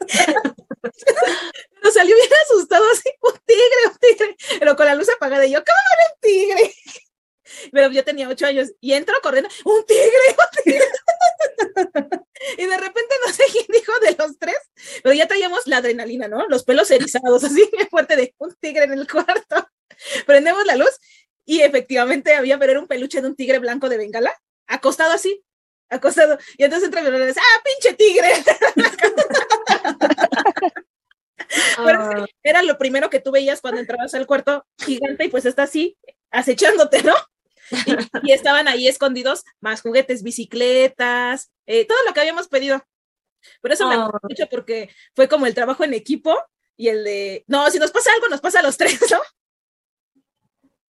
Nos 1.84 1.92
salió 1.92 2.16
bien 2.16 2.28
asustado 2.44 2.86
así, 2.92 3.10
un 3.20 3.38
tigre, 3.44 3.86
un 3.88 3.98
tigre, 3.98 4.36
pero 4.58 4.74
con 4.74 4.86
la 4.86 4.94
luz 4.94 5.10
apagada, 5.10 5.44
y 5.44 5.52
yo, 5.52 5.58
¿cómo 5.58 5.76
va 5.76 5.90
a 5.90 5.94
haber 5.96 6.14
un 6.14 6.20
tigre? 6.22 6.74
Pero 7.72 7.90
yo 7.90 8.04
tenía 8.20 8.28
ocho 8.28 8.46
años, 8.46 8.72
y 8.80 8.92
entro 8.92 9.14
corriendo, 9.22 9.48
un 9.64 9.84
tigre, 9.86 10.10
un 10.30 10.62
tigre. 10.64 10.84
Y 12.56 12.64
de 12.64 12.76
repente 12.76 13.14
no 13.26 13.32
sé 13.32 13.44
quién 13.52 13.66
dijo 13.68 13.92
de 14.00 14.16
los 14.18 14.38
tres, 14.38 14.56
pero 15.02 15.14
ya 15.14 15.28
traíamos 15.28 15.66
la 15.66 15.76
adrenalina, 15.76 16.26
¿no? 16.26 16.48
Los 16.48 16.64
pelos 16.64 16.90
erizados, 16.90 17.44
así 17.44 17.70
fuerte 17.90 18.16
de 18.16 18.34
un 18.38 18.54
tigre 18.54 18.84
en 18.84 18.94
el 18.94 19.06
cuarto. 19.06 19.68
Prendemos 20.26 20.64
la 20.64 20.76
luz 20.76 20.90
y 21.44 21.60
efectivamente 21.60 22.34
había, 22.34 22.58
pero 22.58 22.72
era 22.72 22.80
un 22.80 22.88
peluche 22.88 23.20
de 23.20 23.28
un 23.28 23.36
tigre 23.36 23.58
blanco 23.58 23.90
de 23.90 23.98
bengala, 23.98 24.32
acostado 24.66 25.12
así, 25.12 25.44
acostado. 25.90 26.38
Y 26.56 26.64
entonces 26.64 26.86
entra 26.86 27.02
mi 27.02 27.08
hermana 27.08 27.24
y 27.24 27.28
dice, 27.28 27.40
¡ah, 27.40 27.62
pinche 27.62 27.94
tigre! 27.94 28.30
Pero 31.84 32.24
sí, 32.26 32.32
era 32.42 32.62
lo 32.62 32.78
primero 32.78 33.10
que 33.10 33.20
tú 33.20 33.32
veías 33.32 33.60
cuando 33.60 33.80
entrabas 33.80 34.14
al 34.14 34.26
cuarto 34.26 34.66
gigante 34.78 35.26
y 35.26 35.28
pues 35.28 35.44
está 35.44 35.64
así, 35.64 35.96
acechándote, 36.30 37.02
¿no? 37.02 37.14
Y, 37.86 38.30
y 38.30 38.32
estaban 38.32 38.68
ahí 38.68 38.88
escondidos 38.88 39.44
más 39.60 39.82
juguetes, 39.82 40.22
bicicletas, 40.22 41.50
eh, 41.66 41.86
todo 41.86 41.98
lo 42.06 42.12
que 42.12 42.20
habíamos 42.20 42.48
pedido. 42.48 42.84
Por 43.60 43.72
eso 43.72 43.88
me 43.88 43.94
acuerdo 43.94 44.20
mucho 44.28 44.46
porque 44.48 44.90
fue 45.14 45.28
como 45.28 45.46
el 45.46 45.54
trabajo 45.54 45.84
en 45.84 45.94
equipo 45.94 46.36
y 46.76 46.88
el 46.88 47.04
de, 47.04 47.44
no, 47.46 47.70
si 47.70 47.78
nos 47.78 47.90
pasa 47.90 48.12
algo, 48.12 48.28
nos 48.28 48.40
pasa 48.40 48.60
a 48.60 48.62
los 48.62 48.76
tres, 48.76 49.00
¿no? 49.10 49.20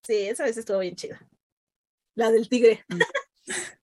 Sí, 0.04 0.28
esa 0.28 0.44
vez 0.44 0.56
estuvo 0.56 0.78
bien 0.78 0.96
chida. 0.96 1.20
La 2.14 2.30
del 2.30 2.48
tigre. 2.48 2.84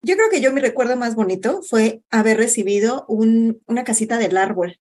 Yo 0.00 0.16
creo 0.16 0.30
que 0.30 0.40
yo 0.40 0.52
mi 0.52 0.60
recuerdo 0.60 0.96
más 0.96 1.16
bonito 1.16 1.60
fue 1.62 2.02
haber 2.08 2.36
recibido 2.36 3.04
un, 3.08 3.60
una 3.66 3.82
casita 3.82 4.16
del 4.16 4.36
árbol, 4.36 4.80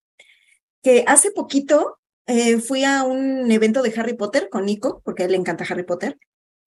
que 0.84 1.04
hace 1.08 1.32
poquito 1.32 2.00
eh, 2.28 2.60
fui 2.60 2.84
a 2.84 3.04
un 3.04 3.50
evento 3.52 3.82
de 3.82 3.94
Harry 3.98 4.14
Potter 4.14 4.50
con 4.50 4.66
Nico, 4.66 5.02
porque 5.04 5.24
a 5.24 5.26
él 5.26 5.32
le 5.32 5.38
encanta 5.38 5.66
Harry 5.70 5.84
Potter, 5.84 6.18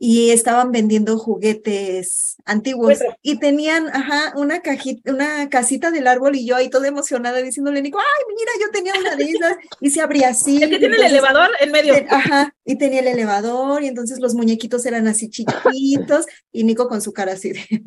y 0.03 0.31
estaban 0.31 0.73
vendiendo 0.73 1.18
juguetes 1.18 2.37
antiguos 2.46 3.01
y 3.20 3.38
tenían, 3.38 3.87
ajá, 3.88 4.33
una 4.35 4.61
cajita, 4.62 5.12
una 5.12 5.51
casita 5.51 5.90
del 5.90 6.07
árbol 6.07 6.37
y 6.37 6.46
yo 6.46 6.57
ahí 6.57 6.70
toda 6.70 6.88
emocionada 6.88 7.42
diciéndole, 7.42 7.83
Nico, 7.83 7.99
ay, 7.99 8.25
mira, 8.35 8.51
yo 8.62 8.70
tenía 8.73 8.94
una 8.99 9.14
de 9.14 9.25
esas 9.25 9.57
y 9.79 9.90
se 9.90 10.01
abría 10.01 10.31
así. 10.31 10.62
El 10.62 10.70
que 10.70 10.77
y 10.77 10.79
tiene 10.79 10.96
el 10.96 11.03
entonces- 11.03 11.18
elevador 11.18 11.51
en 11.61 11.70
medio. 11.70 11.92
Ten- 11.92 12.07
Ajá, 12.11 12.55
y 12.64 12.79
tenía 12.79 13.01
el 13.01 13.09
elevador 13.09 13.83
y 13.83 13.88
entonces 13.88 14.20
los 14.20 14.35
muñequitos 14.35 14.87
eran 14.87 15.07
así 15.07 15.29
chiquitos 15.29 16.25
y 16.51 16.64
Nico 16.64 16.88
con 16.88 17.03
su 17.03 17.12
cara 17.12 17.33
así 17.35 17.53
de, 17.53 17.83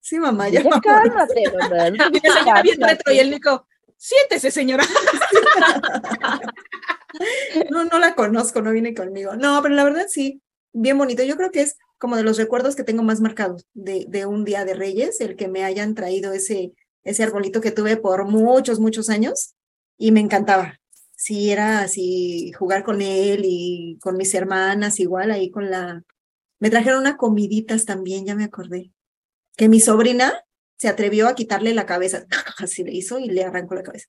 sí 0.00 0.20
mamá, 0.20 0.48
ya 0.48 0.62
Ya 0.62 0.70
vámonos". 0.70 0.82
cálmate, 0.84 1.42
mamá. 1.58 1.88
y 3.12 3.18
el 3.18 3.30
Nico, 3.32 3.66
siéntese, 3.96 4.52
señora. 4.52 4.84
No, 7.70 7.84
no 7.84 7.98
la 7.98 8.14
conozco, 8.14 8.62
no 8.62 8.72
viene 8.72 8.94
conmigo. 8.94 9.36
No, 9.36 9.60
pero 9.62 9.74
la 9.74 9.84
verdad 9.84 10.06
sí, 10.08 10.42
bien 10.72 10.98
bonito. 10.98 11.22
Yo 11.22 11.36
creo 11.36 11.50
que 11.50 11.62
es 11.62 11.76
como 11.98 12.16
de 12.16 12.22
los 12.22 12.36
recuerdos 12.36 12.76
que 12.76 12.84
tengo 12.84 13.02
más 13.02 13.20
marcados 13.20 13.66
de, 13.74 14.06
de 14.08 14.26
un 14.26 14.44
día 14.44 14.64
de 14.64 14.74
Reyes, 14.74 15.20
el 15.20 15.36
que 15.36 15.48
me 15.48 15.64
hayan 15.64 15.94
traído 15.94 16.32
ese, 16.32 16.72
ese 17.04 17.22
arbolito 17.22 17.60
que 17.60 17.70
tuve 17.70 17.96
por 17.96 18.26
muchos, 18.26 18.80
muchos 18.80 19.08
años 19.08 19.54
y 19.96 20.12
me 20.12 20.20
encantaba. 20.20 20.78
Sí, 21.14 21.50
era 21.50 21.80
así, 21.80 22.52
jugar 22.52 22.84
con 22.84 23.00
él 23.00 23.42
y 23.44 23.98
con 24.02 24.16
mis 24.16 24.34
hermanas, 24.34 25.00
igual 25.00 25.30
ahí 25.30 25.50
con 25.50 25.70
la... 25.70 26.02
Me 26.58 26.70
trajeron 26.70 27.00
unas 27.00 27.16
comiditas 27.16 27.84
también, 27.84 28.26
ya 28.26 28.34
me 28.34 28.44
acordé. 28.44 28.92
Que 29.56 29.68
mi 29.68 29.80
sobrina 29.80 30.44
se 30.76 30.88
atrevió 30.88 31.28
a 31.28 31.34
quitarle 31.34 31.74
la 31.74 31.86
cabeza. 31.86 32.26
Así 32.58 32.84
le 32.84 32.92
hizo 32.92 33.18
y 33.18 33.28
le 33.28 33.44
arrancó 33.44 33.74
la 33.74 33.82
cabeza. 33.82 34.08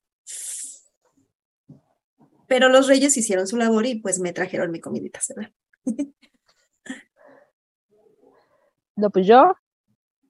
Pero 2.47 2.69
los 2.69 2.87
reyes 2.87 3.17
hicieron 3.17 3.47
su 3.47 3.57
labor 3.57 3.85
y 3.85 3.95
pues 3.95 4.19
me 4.19 4.33
trajeron 4.33 4.71
mi 4.71 4.79
comidita, 4.79 5.19
¿verdad? 5.35 5.51
No, 8.97 9.11
pues 9.11 9.27
yo, 9.27 9.55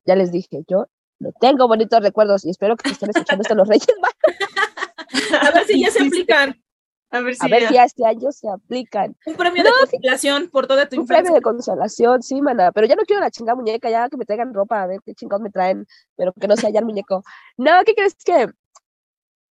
ya 0.06 0.18
les 0.18 0.30
dije, 0.30 0.64
yo 0.68 0.88
no 1.20 1.32
tengo 1.40 1.70
bonitos 1.70 2.02
recuerdos 2.02 2.46
y 2.46 2.50
espero 2.50 2.76
que 2.76 2.90
estén 2.90 3.10
escuchando 3.10 3.42
esto 3.42 3.56
los 3.56 3.68
Reyes 3.68 3.88
Magos. 4.02 5.42
A 5.42 5.52
ver 5.52 5.66
si 5.66 5.82
ya 5.82 5.90
se 5.90 6.04
aplican. 6.04 6.62
A 7.10 7.22
ver 7.22 7.36
si 7.36 7.46
A 7.46 7.50
ver 7.50 7.62
ya. 7.62 7.70
si 7.70 7.78
este 7.78 8.06
año 8.06 8.32
se 8.32 8.50
aplican. 8.50 9.16
Un 9.26 9.36
premio 9.36 9.64
de 9.64 9.70
consolación 9.80 10.50
por 10.50 10.68
toda 10.68 10.90
tu 10.90 11.00
Un 11.00 11.08
premio 11.08 11.34
de 11.34 11.42
consolación, 11.42 12.22
sí, 12.22 12.42
mana. 12.42 12.74
Pero 12.74 12.88
ya 12.88 12.96
no 12.96 13.04
quiero 13.04 13.22
la 13.22 13.32
chingada 13.32 13.56
muñeca, 13.56 13.90
ya 13.90 14.10
que 14.10 14.18
me 14.18 14.26
traigan 14.26 14.54
ropa, 14.54 14.84
a 14.84 14.88
ver 14.88 15.00
qué 15.06 15.16
chingados 15.16 15.42
me 15.42 15.50
traen, 15.50 15.88
pero 16.18 16.34
que 16.34 16.48
no 16.48 16.58
sea 16.58 16.70
ya 16.70 16.80
el 16.80 16.86
muñeco. 16.86 17.24
No, 17.56 17.72
¿qué 17.86 17.94
crees 17.96 18.16
que? 18.26 18.50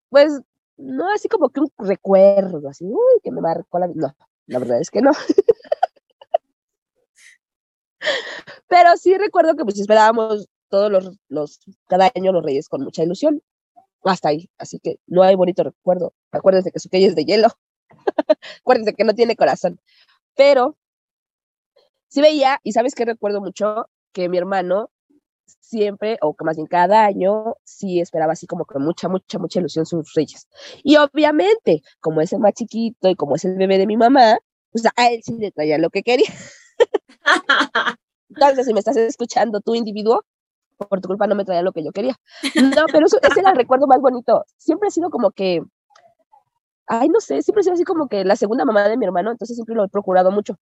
Pues, 0.10 0.42
no 0.78 1.12
así 1.12 1.28
como 1.28 1.50
que 1.50 1.60
un 1.62 1.72
recuerdo, 1.78 2.68
así, 2.70 2.86
uy, 2.86 3.20
que 3.24 3.32
me 3.32 3.42
marcó 3.42 3.80
la 3.80 3.88
vida. 3.88 3.96
No, 4.08 4.16
la 4.48 4.60
verdad 4.60 4.80
es 4.80 4.92
que 4.92 5.02
no. 5.02 5.12
Pero 8.68 8.96
sí 8.98 9.18
recuerdo 9.18 9.56
que 9.56 9.64
pues 9.64 9.80
esperábamos 9.80 10.48
todos 10.70 11.18
los, 11.30 11.60
cada 11.88 12.12
año 12.16 12.32
los 12.32 12.44
reyes 12.44 12.70
con 12.70 12.84
mucha 12.84 13.04
ilusión. 13.04 13.42
Hasta 14.04 14.30
ahí. 14.30 14.50
Así 14.58 14.80
que 14.80 15.00
no 15.08 15.24
hay 15.24 15.36
bonito 15.36 15.64
recuerdo. 15.64 16.14
Acuérdense 16.32 16.72
que 16.72 16.80
su 16.80 16.90
calle 16.90 17.08
es 17.08 17.16
de 17.16 17.26
hielo. 17.26 17.48
Acuérdense 18.62 18.94
que 18.94 19.04
no 19.04 19.14
tiene 19.14 19.36
corazón. 19.36 19.80
Pero 20.36 20.78
sí 22.08 22.22
veía, 22.22 22.60
y 22.64 22.74
sabes 22.74 22.96
que 22.96 23.06
recuerdo 23.06 23.42
mucho 23.42 23.88
que 24.12 24.30
mi 24.30 24.38
hermano 24.38 24.92
siempre, 25.46 26.18
o 26.22 26.36
más 26.44 26.56
bien 26.56 26.68
cada 26.68 27.06
año, 27.06 27.56
sí 27.64 28.00
esperaba 28.00 28.34
así 28.34 28.48
como 28.48 28.66
con 28.66 28.84
mucha, 28.84 29.10
mucha, 29.10 29.40
mucha 29.40 29.60
ilusión 29.60 29.86
sus 29.86 30.14
reyes. 30.14 30.48
Y 30.84 30.98
obviamente, 30.98 31.82
como 32.00 32.22
es 32.22 32.34
el 32.34 32.40
más 32.40 32.54
chiquito 32.54 33.10
y 33.10 33.16
como 33.16 33.36
es 33.36 33.46
el 33.46 33.58
bebé 33.58 33.78
de 33.78 33.88
mi 33.88 33.98
mamá, 33.98 34.38
pues 34.72 34.86
a 34.96 35.08
él 35.10 35.22
sí 35.24 35.34
le 35.38 35.52
traía 35.52 35.78
lo 35.78 35.90
que 35.90 36.04
quería. 36.04 36.28
Entonces, 38.30 38.66
si 38.66 38.74
me 38.74 38.80
estás 38.80 38.98
escuchando, 38.98 39.62
tú 39.62 39.76
individuo, 39.76 40.24
por 40.78 41.02
tu 41.02 41.08
culpa 41.08 41.28
no 41.28 41.36
me 41.36 41.46
traía 41.46 41.62
lo 41.62 41.72
que 41.72 41.84
yo 41.84 41.92
quería. 41.92 42.16
No, 42.56 42.86
pero 42.92 43.06
eso, 43.06 43.18
ese 43.22 43.40
era 43.40 43.52
el 43.52 43.56
recuerdo 43.56 43.88
más 43.88 44.00
bonito. 44.02 44.44
Siempre 44.58 44.88
ha 44.88 44.92
sido 44.92 45.10
como 45.10 45.32
que, 45.32 45.62
ay, 46.88 47.10
no 47.10 47.20
sé, 47.20 47.42
siempre 47.42 47.62
ha 47.62 47.64
sido 47.64 47.74
así 47.76 47.84
como 47.84 48.08
que 48.08 48.26
la 48.26 48.36
segunda 48.36 48.66
mamá 48.66 48.88
de 48.88 48.98
mi 48.98 49.06
hermano, 49.06 49.32
entonces 49.32 49.56
siempre 49.56 49.76
lo 49.76 49.86
he 49.86 49.90
procurado 49.90 50.32
mucho. 50.32 50.58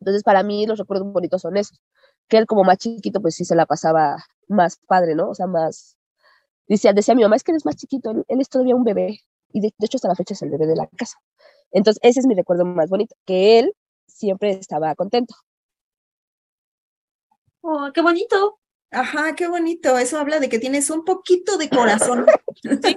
Entonces, 0.00 0.22
para 0.22 0.42
mí, 0.42 0.66
los 0.66 0.78
recuerdos 0.78 1.10
bonitos 1.12 1.42
son 1.42 1.56
esos. 1.56 1.80
Que 2.28 2.38
él, 2.38 2.46
como 2.46 2.64
más 2.64 2.78
chiquito, 2.78 3.20
pues 3.20 3.34
sí 3.34 3.44
se 3.44 3.54
la 3.54 3.66
pasaba 3.66 4.16
más 4.48 4.78
padre, 4.86 5.14
¿no? 5.14 5.30
O 5.30 5.34
sea, 5.34 5.46
más. 5.46 5.96
Decía, 6.66 6.92
decía 6.92 7.14
mi 7.14 7.22
mamá, 7.22 7.36
es 7.36 7.44
que 7.44 7.52
él 7.52 7.56
es 7.56 7.66
más 7.66 7.76
chiquito, 7.76 8.10
él, 8.10 8.24
él 8.28 8.40
es 8.40 8.48
todavía 8.48 8.74
un 8.74 8.84
bebé. 8.84 9.20
Y 9.52 9.60
de, 9.60 9.74
de 9.78 9.86
hecho, 9.86 9.98
hasta 9.98 10.08
la 10.08 10.14
fecha 10.14 10.34
es 10.34 10.42
el 10.42 10.50
bebé 10.50 10.66
de 10.66 10.76
la 10.76 10.86
casa. 10.96 11.18
Entonces, 11.70 12.00
ese 12.02 12.20
es 12.20 12.26
mi 12.26 12.34
recuerdo 12.34 12.64
más 12.64 12.88
bonito, 12.88 13.14
que 13.26 13.58
él 13.58 13.74
siempre 14.06 14.50
estaba 14.50 14.94
contento. 14.94 15.34
Oh, 17.60 17.90
qué 17.92 18.00
bonito. 18.00 18.58
Ajá, 18.90 19.34
qué 19.34 19.48
bonito. 19.48 19.98
Eso 19.98 20.18
habla 20.18 20.38
de 20.38 20.48
que 20.48 20.58
tienes 20.58 20.90
un 20.90 21.04
poquito 21.04 21.56
de 21.58 21.68
corazón. 21.68 22.26
Sí, 22.62 22.96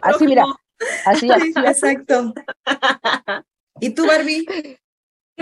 Así, 0.00 0.26
mira, 0.26 0.46
así, 1.04 1.30
así. 1.30 1.52
exacto. 1.58 2.32
¿Y 3.80 3.90
tú, 3.90 4.06
Barbie? 4.06 4.46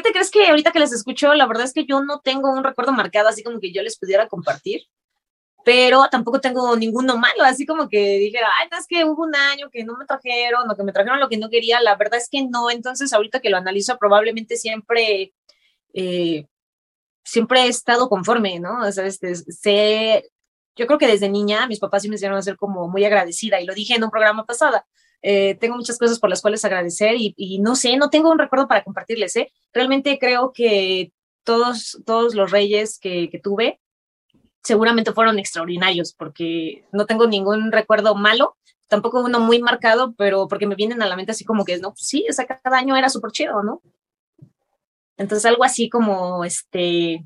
¿Qué 0.01 0.05
te 0.05 0.13
crees 0.13 0.31
que 0.31 0.49
ahorita 0.49 0.73
que 0.73 0.79
les 0.79 0.93
escucho, 0.93 1.35
la 1.35 1.47
verdad 1.47 1.65
es 1.65 1.75
que 1.75 1.85
yo 1.85 2.03
no 2.03 2.21
tengo 2.21 2.51
un 2.51 2.65
recuerdo 2.65 2.91
marcado 2.91 3.29
así 3.29 3.43
como 3.43 3.61
que 3.61 3.71
yo 3.71 3.83
les 3.83 3.99
pudiera 3.99 4.29
compartir, 4.29 4.87
pero 5.63 6.09
tampoco 6.11 6.41
tengo 6.41 6.75
ninguno 6.75 7.19
malo, 7.19 7.43
así 7.43 7.67
como 7.67 7.87
que 7.87 8.17
dijera, 8.19 8.49
ay, 8.59 8.69
no, 8.73 8.79
es 8.79 8.87
que 8.87 9.05
hubo 9.05 9.25
un 9.25 9.35
año 9.37 9.69
que 9.71 9.85
no 9.85 9.99
me 9.99 10.07
trajeron 10.07 10.71
o 10.71 10.75
que 10.75 10.85
me 10.85 10.93
trajeron 10.93 11.21
lo 11.21 11.29
que 11.29 11.37
no 11.37 11.51
quería, 11.51 11.83
la 11.83 11.97
verdad 11.97 12.19
es 12.19 12.31
que 12.31 12.47
no, 12.47 12.71
entonces 12.71 13.13
ahorita 13.13 13.41
que 13.41 13.51
lo 13.51 13.59
analizo 13.59 13.99
probablemente 13.99 14.57
siempre, 14.57 15.35
eh, 15.93 16.47
siempre 17.23 17.65
he 17.65 17.69
estado 17.69 18.09
conforme, 18.09 18.59
¿no? 18.59 18.87
O 18.87 18.93
sea, 18.93 19.05
este, 19.05 19.35
sé, 19.35 20.31
yo 20.77 20.87
creo 20.87 20.99
que 20.99 21.09
desde 21.09 21.29
niña 21.29 21.67
mis 21.67 21.79
papás 21.79 22.01
sí 22.01 22.09
me 22.09 22.15
hicieron 22.15 22.43
ser 22.43 22.57
como 22.57 22.89
muy 22.89 23.05
agradecida 23.05 23.61
y 23.61 23.67
lo 23.67 23.75
dije 23.75 23.97
en 23.97 24.05
un 24.05 24.11
programa 24.11 24.47
pasado. 24.47 24.83
Eh, 25.23 25.55
tengo 25.57 25.77
muchas 25.77 25.99
cosas 25.99 26.19
por 26.19 26.31
las 26.31 26.41
cuales 26.41 26.65
agradecer 26.65 27.15
y, 27.19 27.59
no 27.61 27.77
sé, 27.77 27.97
no 27.97 28.11
tengo 28.11 28.31
un 28.31 28.39
recuerdo 28.39 28.67
para 28.67 28.85
compartirles, 28.85 29.37
¿eh? 29.37 29.53
Realmente 29.73 30.19
creo 30.19 30.53
que 30.53 31.13
todos, 31.45 32.01
todos 32.07 32.35
los 32.35 32.51
reyes 32.51 32.99
que, 32.99 33.29
que 33.31 33.39
tuve 33.39 33.81
seguramente 34.63 35.13
fueron 35.13 35.39
extraordinarios 35.39 36.13
porque 36.13 36.85
no 36.93 37.07
tengo 37.07 37.27
ningún 37.27 37.73
recuerdo 37.73 38.15
malo, 38.15 38.57
tampoco 38.89 39.23
uno 39.23 39.41
muy 39.41 39.61
marcado, 39.61 40.15
pero 40.17 40.49
porque 40.49 40.67
me 40.67 40.75
vienen 40.75 41.03
a 41.03 41.07
la 41.07 41.17
mente 41.17 41.33
así 41.33 41.45
como 41.45 41.65
que, 41.65 41.79
no, 41.79 41.91
pues 41.91 42.07
sí, 42.07 42.27
o 42.29 42.33
sea, 42.33 42.47
cada 42.47 42.79
año 42.79 42.97
era 42.97 43.09
súper 43.09 43.31
chido, 43.31 43.63
¿no? 43.63 43.83
Entonces 45.17 45.45
algo 45.47 45.65
así 45.65 45.89
como, 45.89 46.45
este, 46.45 47.25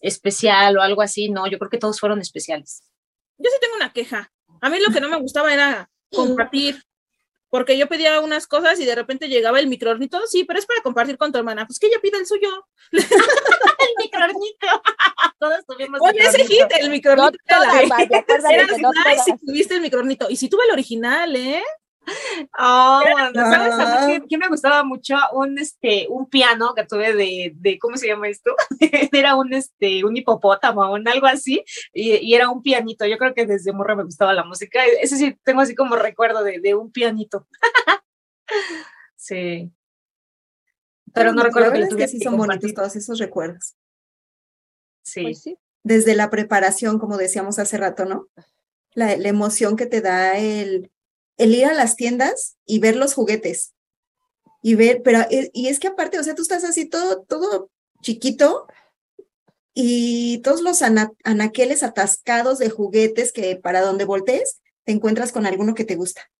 especial 0.00 0.76
o 0.78 0.82
algo 0.82 1.02
así, 1.02 1.30
no, 1.30 1.46
yo 1.46 1.58
creo 1.58 1.70
que 1.70 1.78
todos 1.78 2.00
fueron 2.00 2.20
especiales. 2.20 2.82
Yo 3.38 3.50
sí 3.50 3.56
tengo 3.60 3.76
una 3.76 3.92
queja. 3.92 4.32
A 4.60 4.70
mí 4.70 4.78
lo 4.78 4.92
que 4.92 5.00
no 5.00 5.08
me 5.08 5.18
gustaba 5.18 5.52
era 5.52 5.90
compartir 6.12 6.82
porque 7.50 7.76
yo 7.76 7.88
pedía 7.88 8.20
unas 8.20 8.46
cosas 8.46 8.78
y 8.80 8.84
de 8.84 8.94
repente 8.94 9.28
llegaba 9.28 9.58
el 9.58 9.66
microornito, 9.66 10.24
sí, 10.26 10.44
pero 10.44 10.58
es 10.58 10.66
para 10.66 10.80
compartir 10.82 11.18
con 11.18 11.32
tu 11.32 11.38
hermana, 11.38 11.66
pues 11.66 11.78
que 11.78 11.88
ella 11.88 11.98
pida 12.00 12.16
el 12.18 12.26
suyo. 12.26 12.66
el 12.92 13.88
microornito. 13.98 14.66
Todos 15.38 15.66
tuvimos 15.66 16.00
Oye, 16.00 16.20
ese 16.20 16.46
hit, 16.46 16.66
el 16.78 16.90
microornito. 16.90 17.38
No, 17.50 17.64
no, 18.92 19.24
si 19.24 19.36
tuviste 19.44 19.74
el 19.74 19.80
microornito. 19.80 20.30
Y 20.30 20.36
si 20.36 20.48
tuve 20.48 20.64
el 20.66 20.72
original, 20.72 21.34
¿eh? 21.34 21.62
Oh, 22.58 23.02
¿sabes 23.34 24.22
qué, 24.28 24.38
me 24.38 24.48
gustaba 24.48 24.82
mucho? 24.82 25.16
Un, 25.32 25.58
este, 25.58 26.06
un 26.08 26.28
piano 26.28 26.74
que 26.74 26.84
tuve 26.84 27.14
de, 27.14 27.52
de 27.54 27.78
¿cómo 27.78 27.96
se 27.96 28.08
llama 28.08 28.28
esto? 28.28 28.54
era 29.12 29.36
un, 29.36 29.52
este, 29.52 30.04
un 30.04 30.16
hipopótamo 30.16 30.80
o 30.80 30.96
algo 30.96 31.26
así, 31.26 31.62
y, 31.92 32.34
era 32.34 32.48
un 32.50 32.62
pianito. 32.62 33.06
Yo 33.06 33.18
creo 33.18 33.34
que 33.34 33.46
desde 33.46 33.72
morra 33.72 33.94
me 33.94 34.04
gustaba 34.04 34.32
la 34.32 34.44
música. 34.44 34.84
Ese 35.00 35.16
sí, 35.16 35.38
tengo 35.44 35.60
así 35.60 35.74
como 35.74 35.96
recuerdo 35.96 36.42
de, 36.42 36.60
de 36.60 36.74
un 36.74 36.90
pianito. 36.90 37.46
sí. 39.16 39.70
Pero 41.12 41.32
no 41.32 41.42
recuerdo 41.42 41.72
que, 41.72 41.96
que 41.96 42.08
sí 42.08 42.20
son 42.20 42.36
bonitos 42.36 42.74
todos 42.74 42.96
esos 42.96 43.18
recuerdos. 43.18 43.74
Sí. 45.02 45.22
Pues 45.22 45.42
sí. 45.42 45.58
Desde 45.82 46.14
la 46.14 46.30
preparación, 46.30 46.98
como 46.98 47.16
decíamos 47.16 47.58
hace 47.58 47.78
rato, 47.78 48.04
¿no? 48.04 48.28
La, 48.92 49.16
la 49.16 49.28
emoción 49.28 49.76
que 49.76 49.86
te 49.86 50.00
da 50.00 50.36
el, 50.36 50.90
el 51.40 51.54
ir 51.54 51.64
a 51.64 51.72
las 51.72 51.96
tiendas 51.96 52.58
y 52.66 52.80
ver 52.80 52.96
los 52.96 53.14
juguetes. 53.14 53.72
Y 54.62 54.74
ver, 54.74 55.00
pero, 55.02 55.20
eh, 55.30 55.50
y 55.54 55.68
es 55.68 55.80
que 55.80 55.88
aparte, 55.88 56.18
o 56.18 56.22
sea, 56.22 56.34
tú 56.34 56.42
estás 56.42 56.64
así 56.64 56.84
todo, 56.84 57.22
todo 57.22 57.70
chiquito 58.02 58.66
y 59.72 60.42
todos 60.42 60.60
los 60.60 60.82
anaqueles 60.82 61.82
atascados 61.82 62.58
de 62.58 62.68
juguetes 62.68 63.32
que 63.32 63.56
para 63.56 63.80
donde 63.80 64.04
voltees 64.04 64.60
te 64.84 64.92
encuentras 64.92 65.32
con 65.32 65.46
alguno 65.46 65.74
que 65.74 65.86
te 65.86 65.96
gusta. 65.96 66.30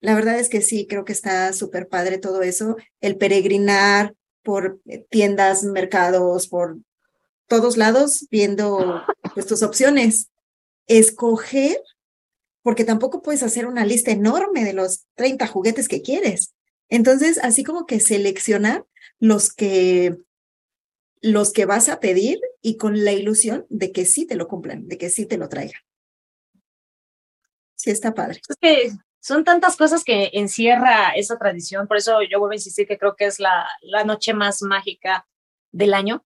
La 0.00 0.14
verdad 0.14 0.38
es 0.38 0.48
que 0.48 0.62
sí, 0.62 0.86
creo 0.86 1.04
que 1.04 1.12
está 1.12 1.52
súper 1.52 1.88
padre 1.88 2.16
todo 2.16 2.42
eso, 2.42 2.76
el 3.02 3.18
peregrinar 3.18 4.14
por 4.42 4.80
eh, 4.86 5.04
tiendas, 5.10 5.62
mercados, 5.62 6.48
por 6.48 6.78
todos 7.48 7.76
lados, 7.76 8.26
viendo 8.30 9.02
pues, 9.34 9.46
tus 9.46 9.62
opciones. 9.62 10.30
Escoger 10.86 11.78
porque 12.62 12.84
tampoco 12.84 13.22
puedes 13.22 13.42
hacer 13.42 13.66
una 13.66 13.84
lista 13.84 14.10
enorme 14.10 14.64
de 14.64 14.72
los 14.72 15.06
30 15.14 15.46
juguetes 15.46 15.88
que 15.88 16.02
quieres. 16.02 16.54
Entonces, 16.88 17.38
así 17.38 17.64
como 17.64 17.86
que 17.86 18.00
seleccionar 18.00 18.84
los 19.18 19.52
que 19.52 20.16
los 21.22 21.52
que 21.52 21.66
vas 21.66 21.88
a 21.88 22.00
pedir 22.00 22.40
y 22.60 22.76
con 22.76 23.04
la 23.04 23.12
ilusión 23.12 23.64
de 23.70 23.92
que 23.92 24.04
sí 24.04 24.26
te 24.26 24.34
lo 24.34 24.48
cumplan, 24.48 24.88
de 24.88 24.98
que 24.98 25.08
sí 25.08 25.24
te 25.24 25.38
lo 25.38 25.48
traigan. 25.48 25.80
Sí, 27.76 27.90
está 27.90 28.12
padre. 28.12 28.40
Es 28.48 28.56
que 28.60 28.92
son 29.20 29.44
tantas 29.44 29.76
cosas 29.76 30.02
que 30.02 30.30
encierra 30.32 31.10
esa 31.10 31.38
tradición, 31.38 31.86
por 31.86 31.96
eso 31.96 32.20
yo 32.22 32.40
vuelvo 32.40 32.52
a 32.52 32.56
insistir 32.56 32.88
que 32.88 32.98
creo 32.98 33.14
que 33.14 33.26
es 33.26 33.38
la, 33.38 33.68
la 33.82 34.04
noche 34.04 34.34
más 34.34 34.62
mágica 34.62 35.28
del 35.70 35.94
año, 35.94 36.24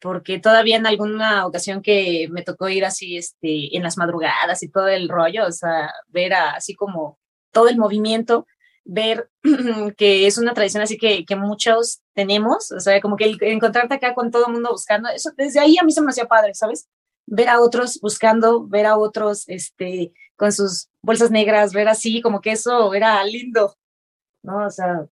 porque 0.00 0.38
todavía 0.38 0.76
en 0.76 0.86
alguna 0.86 1.46
ocasión 1.46 1.82
que 1.82 2.28
me 2.30 2.42
tocó 2.42 2.68
ir 2.68 2.84
así 2.84 3.16
este, 3.16 3.76
en 3.76 3.82
las 3.82 3.96
madrugadas 3.96 4.62
y 4.62 4.68
todo 4.70 4.88
el 4.88 5.08
rollo, 5.08 5.46
o 5.46 5.52
sea, 5.52 5.92
ver 6.08 6.34
así 6.34 6.74
como 6.74 7.18
todo 7.50 7.68
el 7.68 7.78
movimiento, 7.78 8.46
ver 8.84 9.30
que 9.96 10.26
es 10.26 10.38
una 10.38 10.54
tradición 10.54 10.82
así 10.82 10.98
que, 10.98 11.24
que 11.24 11.36
muchos 11.36 12.02
tenemos, 12.14 12.70
o 12.72 12.80
sea, 12.80 13.00
como 13.00 13.16
que 13.16 13.24
el, 13.24 13.38
encontrarte 13.40 13.94
acá 13.94 14.14
con 14.14 14.30
todo 14.30 14.46
el 14.46 14.52
mundo 14.52 14.70
buscando, 14.70 15.08
eso 15.08 15.30
desde 15.36 15.60
ahí 15.60 15.76
a 15.78 15.84
mí 15.84 15.92
se 15.92 16.02
me 16.02 16.10
hacía 16.10 16.26
padre, 16.26 16.54
¿sabes? 16.54 16.88
Ver 17.26 17.48
a 17.48 17.60
otros 17.60 17.98
buscando, 18.00 18.66
ver 18.66 18.86
a 18.86 18.96
otros 18.96 19.44
este, 19.48 20.12
con 20.36 20.52
sus 20.52 20.88
bolsas 21.02 21.30
negras, 21.30 21.72
ver 21.72 21.88
así, 21.88 22.20
como 22.22 22.40
que 22.40 22.52
eso 22.52 22.94
era 22.94 23.24
lindo, 23.24 23.74
¿no? 24.42 24.66
O 24.66 24.70
sea, 24.70 25.06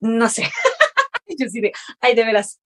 no 0.00 0.28
sé. 0.28 0.44
Yo 1.38 1.48
sí 1.48 1.60
de, 1.60 1.72
ay, 2.00 2.14
de 2.14 2.24
veras, 2.24 2.60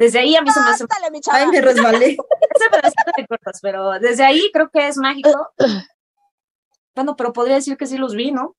desde 0.00 0.18
ahí 0.18 0.34
a 0.34 0.40
mí 0.40 0.50
se 0.50 0.60
me 0.60 0.70
hace. 0.70 0.86
Ay, 1.30 1.46
me 1.48 1.60
resbalé. 1.60 2.16
pero 3.62 3.98
desde 4.00 4.24
ahí 4.24 4.50
creo 4.50 4.70
que 4.70 4.88
es 4.88 4.96
mágico. 4.96 5.52
Bueno, 6.94 7.16
pero 7.16 7.34
podría 7.34 7.56
decir 7.56 7.76
que 7.76 7.86
sí 7.86 7.98
los 7.98 8.14
vi, 8.14 8.32
¿no? 8.32 8.56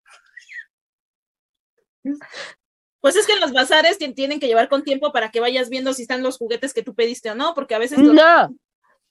Pues 3.00 3.16
es 3.16 3.26
que 3.26 3.34
en 3.34 3.40
los 3.40 3.54
bazares 3.54 3.98
tienen 3.98 4.40
que 4.40 4.46
llevar 4.46 4.70
con 4.70 4.84
tiempo 4.84 5.12
para 5.12 5.32
que 5.32 5.40
vayas 5.40 5.70
viendo 5.70 5.94
si 5.94 6.04
están 6.04 6.22
los 6.22 6.38
juguetes 6.38 6.76
que 6.76 6.84
tú 6.84 6.94
pediste 6.94 7.32
o 7.32 7.36
no, 7.36 7.56
porque 7.56 7.74
a 7.74 7.80
veces. 7.80 7.98
No. 7.98 8.56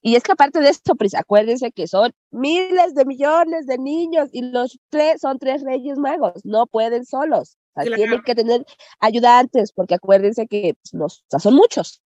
Y 0.01 0.15
es 0.15 0.23
que 0.23 0.31
aparte 0.31 0.61
de 0.61 0.69
esto, 0.69 0.95
pues 0.95 1.17
acuérdense 1.17 1.73
que 1.73 1.89
son 1.89 2.13
miles 2.31 2.95
de 2.95 3.05
millones 3.07 3.67
de 3.67 3.77
niños 3.77 4.29
y 4.31 4.43
los 4.43 4.79
tres 4.89 5.21
son 5.21 5.41
tres 5.41 5.65
reyes 5.65 5.99
magos, 5.99 6.45
no 6.45 6.69
pueden 6.69 7.05
solos. 7.05 7.57
Tienen 7.75 8.23
que 8.23 8.37
tener 8.37 8.65
ayudantes, 9.01 9.73
porque 9.73 9.95
acuérdense 9.95 10.47
que 10.47 10.77
pues, 10.81 10.95
nos, 10.95 11.25
son 11.43 11.55
muchos 11.55 12.01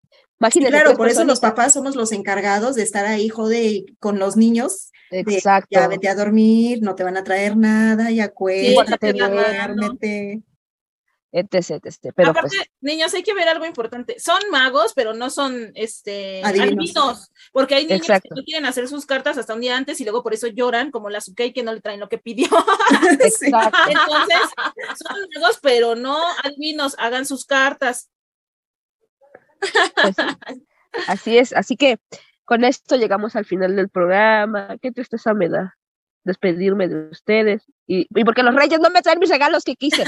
claro, 0.51 0.95
por 0.95 1.09
eso 1.09 1.23
los 1.23 1.39
papás 1.39 1.73
somos 1.73 1.95
los 1.95 2.11
encargados 2.11 2.75
de 2.75 2.83
estar 2.83 3.05
ahí, 3.05 3.29
jode, 3.29 3.85
con 3.99 4.19
los 4.19 4.35
niños. 4.35 4.91
Exacto. 5.11 5.67
ya 5.69 5.87
vete 5.87 6.09
a 6.09 6.15
dormir, 6.15 6.79
no 6.81 6.95
te 6.95 7.03
van 7.03 7.17
a 7.17 7.23
traer 7.23 7.55
nada, 7.55 8.09
ya 8.09 8.25
acuéstate, 8.25 9.13
duérmete. 9.13 10.43
Etc, 11.35 11.83
etc. 11.83 12.13
Pero 12.15 12.29
Aparte, 12.29 12.55
pues, 12.55 12.69
niños, 12.81 13.11
hay 13.15 13.23
que 13.23 13.33
ver 13.33 13.47
algo 13.47 13.65
importante. 13.65 14.19
Son 14.19 14.39
magos, 14.51 14.93
pero 14.95 15.15
no 15.15 15.31
son 15.31 15.71
este 15.73 16.43
adivinos. 16.43 17.31
porque 17.51 17.73
hay 17.73 17.87
niños 17.87 18.05
que 18.05 18.29
no 18.29 18.43
quieren 18.43 18.67
hacer 18.67 18.87
sus 18.87 19.07
cartas 19.07 19.39
hasta 19.39 19.55
un 19.55 19.61
día 19.61 19.75
antes 19.75 19.99
y 19.99 20.03
luego 20.03 20.21
por 20.21 20.35
eso 20.35 20.45
lloran, 20.45 20.91
como 20.91 21.09
la 21.09 21.21
Sukei 21.21 21.51
que 21.51 21.63
no 21.63 21.73
le 21.73 21.81
traen 21.81 21.99
lo 21.99 22.07
que 22.07 22.19
pidió. 22.19 22.47
Exacto. 23.19 23.77
Entonces, 23.87 24.37
son 25.03 25.17
magos, 25.33 25.59
pero 25.59 25.95
no 25.95 26.19
adivinos, 26.43 26.95
hagan 26.99 27.25
sus 27.25 27.45
cartas. 27.45 28.11
Pues 30.01 30.15
así 31.07 31.37
es, 31.37 31.53
así 31.53 31.75
que 31.75 31.97
con 32.45 32.63
esto 32.63 32.95
llegamos 32.95 33.35
al 33.35 33.45
final 33.45 33.75
del 33.75 33.89
programa. 33.89 34.75
Qué 34.81 34.91
tristeza 34.91 35.33
me 35.33 35.49
da 35.49 35.75
despedirme 36.23 36.87
de 36.87 37.09
ustedes. 37.09 37.63
Y, 37.87 38.07
y, 38.09 38.23
porque 38.23 38.43
los 38.43 38.55
reyes 38.55 38.79
no 38.79 38.89
me 38.89 39.01
traen 39.01 39.19
mis 39.19 39.29
regalos 39.29 39.63
que 39.63 39.75
quise. 39.75 40.03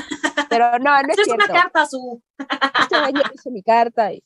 Pero 0.49 0.71
no, 0.79 1.01
no 1.01 1.13
es, 1.13 1.19
es 1.19 1.27
una 1.27 1.47
carta, 1.47 1.85
su. 1.85 2.21
Este 2.79 2.95
año 2.95 3.21
hice 3.33 3.51
mi 3.51 3.63
carta 3.63 4.13
y, 4.13 4.23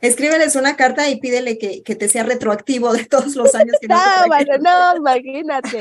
Escríbeles 0.00 0.54
una 0.54 0.76
carta 0.76 1.08
y 1.08 1.18
pídele 1.18 1.58
que, 1.58 1.82
que, 1.82 1.96
te 1.96 2.08
sea 2.08 2.22
retroactivo 2.22 2.92
de 2.92 3.04
todos 3.06 3.34
los 3.34 3.52
años 3.56 3.76
que 3.80 3.88
no, 3.88 3.96
no 3.96 4.26
bueno, 4.28 4.58
no, 4.60 4.96
imagínate. 4.96 5.80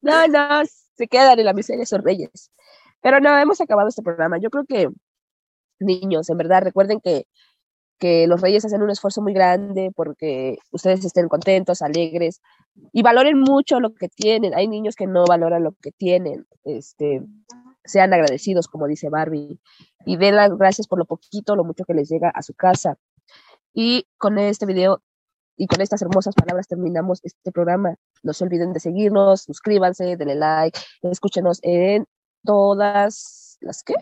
No, 0.00 0.26
no, 0.28 0.62
se 0.96 1.06
quedan 1.06 1.38
en 1.38 1.44
la 1.44 1.52
miseria 1.52 1.82
esos 1.82 2.02
reyes. 2.02 2.50
Pero 3.02 3.20
no, 3.20 3.36
hemos 3.38 3.60
acabado 3.60 3.88
este 3.88 4.02
programa. 4.02 4.38
Yo 4.38 4.48
creo 4.48 4.64
que, 4.64 4.88
niños, 5.78 6.30
en 6.30 6.38
verdad, 6.38 6.62
recuerden 6.62 7.00
que 7.00 7.26
que 8.00 8.26
los 8.26 8.40
reyes 8.40 8.64
hacen 8.64 8.82
un 8.82 8.90
esfuerzo 8.90 9.20
muy 9.20 9.34
grande 9.34 9.92
porque 9.94 10.56
ustedes 10.72 11.04
estén 11.04 11.28
contentos, 11.28 11.82
alegres 11.82 12.40
y 12.92 13.02
valoren 13.02 13.38
mucho 13.38 13.78
lo 13.78 13.94
que 13.94 14.08
tienen. 14.08 14.54
Hay 14.54 14.66
niños 14.66 14.96
que 14.96 15.06
no 15.06 15.24
valoran 15.26 15.62
lo 15.62 15.72
que 15.80 15.92
tienen, 15.92 16.46
este, 16.64 17.22
sean 17.84 18.12
agradecidos, 18.12 18.68
como 18.68 18.86
dice 18.88 19.10
Barbie, 19.10 19.60
y 20.06 20.16
den 20.16 20.36
las 20.36 20.56
gracias 20.56 20.88
por 20.88 20.98
lo 20.98 21.04
poquito, 21.04 21.54
lo 21.54 21.62
mucho 21.64 21.84
que 21.84 21.94
les 21.94 22.08
llega 22.08 22.30
a 22.30 22.42
su 22.42 22.54
casa. 22.54 22.96
Y 23.74 24.06
con 24.16 24.38
este 24.38 24.66
video 24.66 25.02
y 25.56 25.66
con 25.66 25.82
estas 25.82 26.00
hermosas 26.00 26.34
palabras 26.34 26.68
terminamos 26.68 27.20
este 27.22 27.52
programa. 27.52 27.96
No 28.22 28.32
se 28.32 28.44
olviden 28.44 28.72
de 28.72 28.80
seguirnos, 28.80 29.42
suscríbanse, 29.42 30.16
denle 30.16 30.36
like, 30.36 30.80
escúchenos 31.02 31.60
en 31.62 32.06
todas 32.44 33.58
las 33.60 33.82
que 33.82 33.94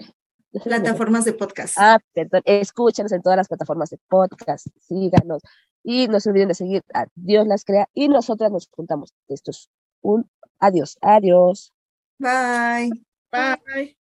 Plataformas 0.65 1.25
de 1.25 1.35
podcast. 1.35 1.75
Ah, 1.79 1.99
perdón, 2.15 2.43
escúchanos 2.45 3.13
en 3.13 3.23
todas 3.23 3.37
las 3.37 3.49
plataformas 3.49 3.91
de 3.91 3.99
podcast, 4.09 4.67
síganos 4.81 5.43
y 5.83 6.09
no 6.09 6.21
se 6.21 6.31
olviden 6.31 6.49
de 6.49 6.55
seguir 6.55 6.83
a 6.95 7.07
Dios 7.15 7.47
las 7.47 7.65
crea 7.65 7.89
y 7.95 8.09
nosotras 8.09 8.51
nos 8.51 8.69
juntamos. 8.71 9.13
Esto 9.29 9.51
es 9.51 9.69
un 10.01 10.29
adiós, 10.59 10.99
adiós. 11.01 11.73
Bye. 12.19 12.91
Bye. 13.31 13.98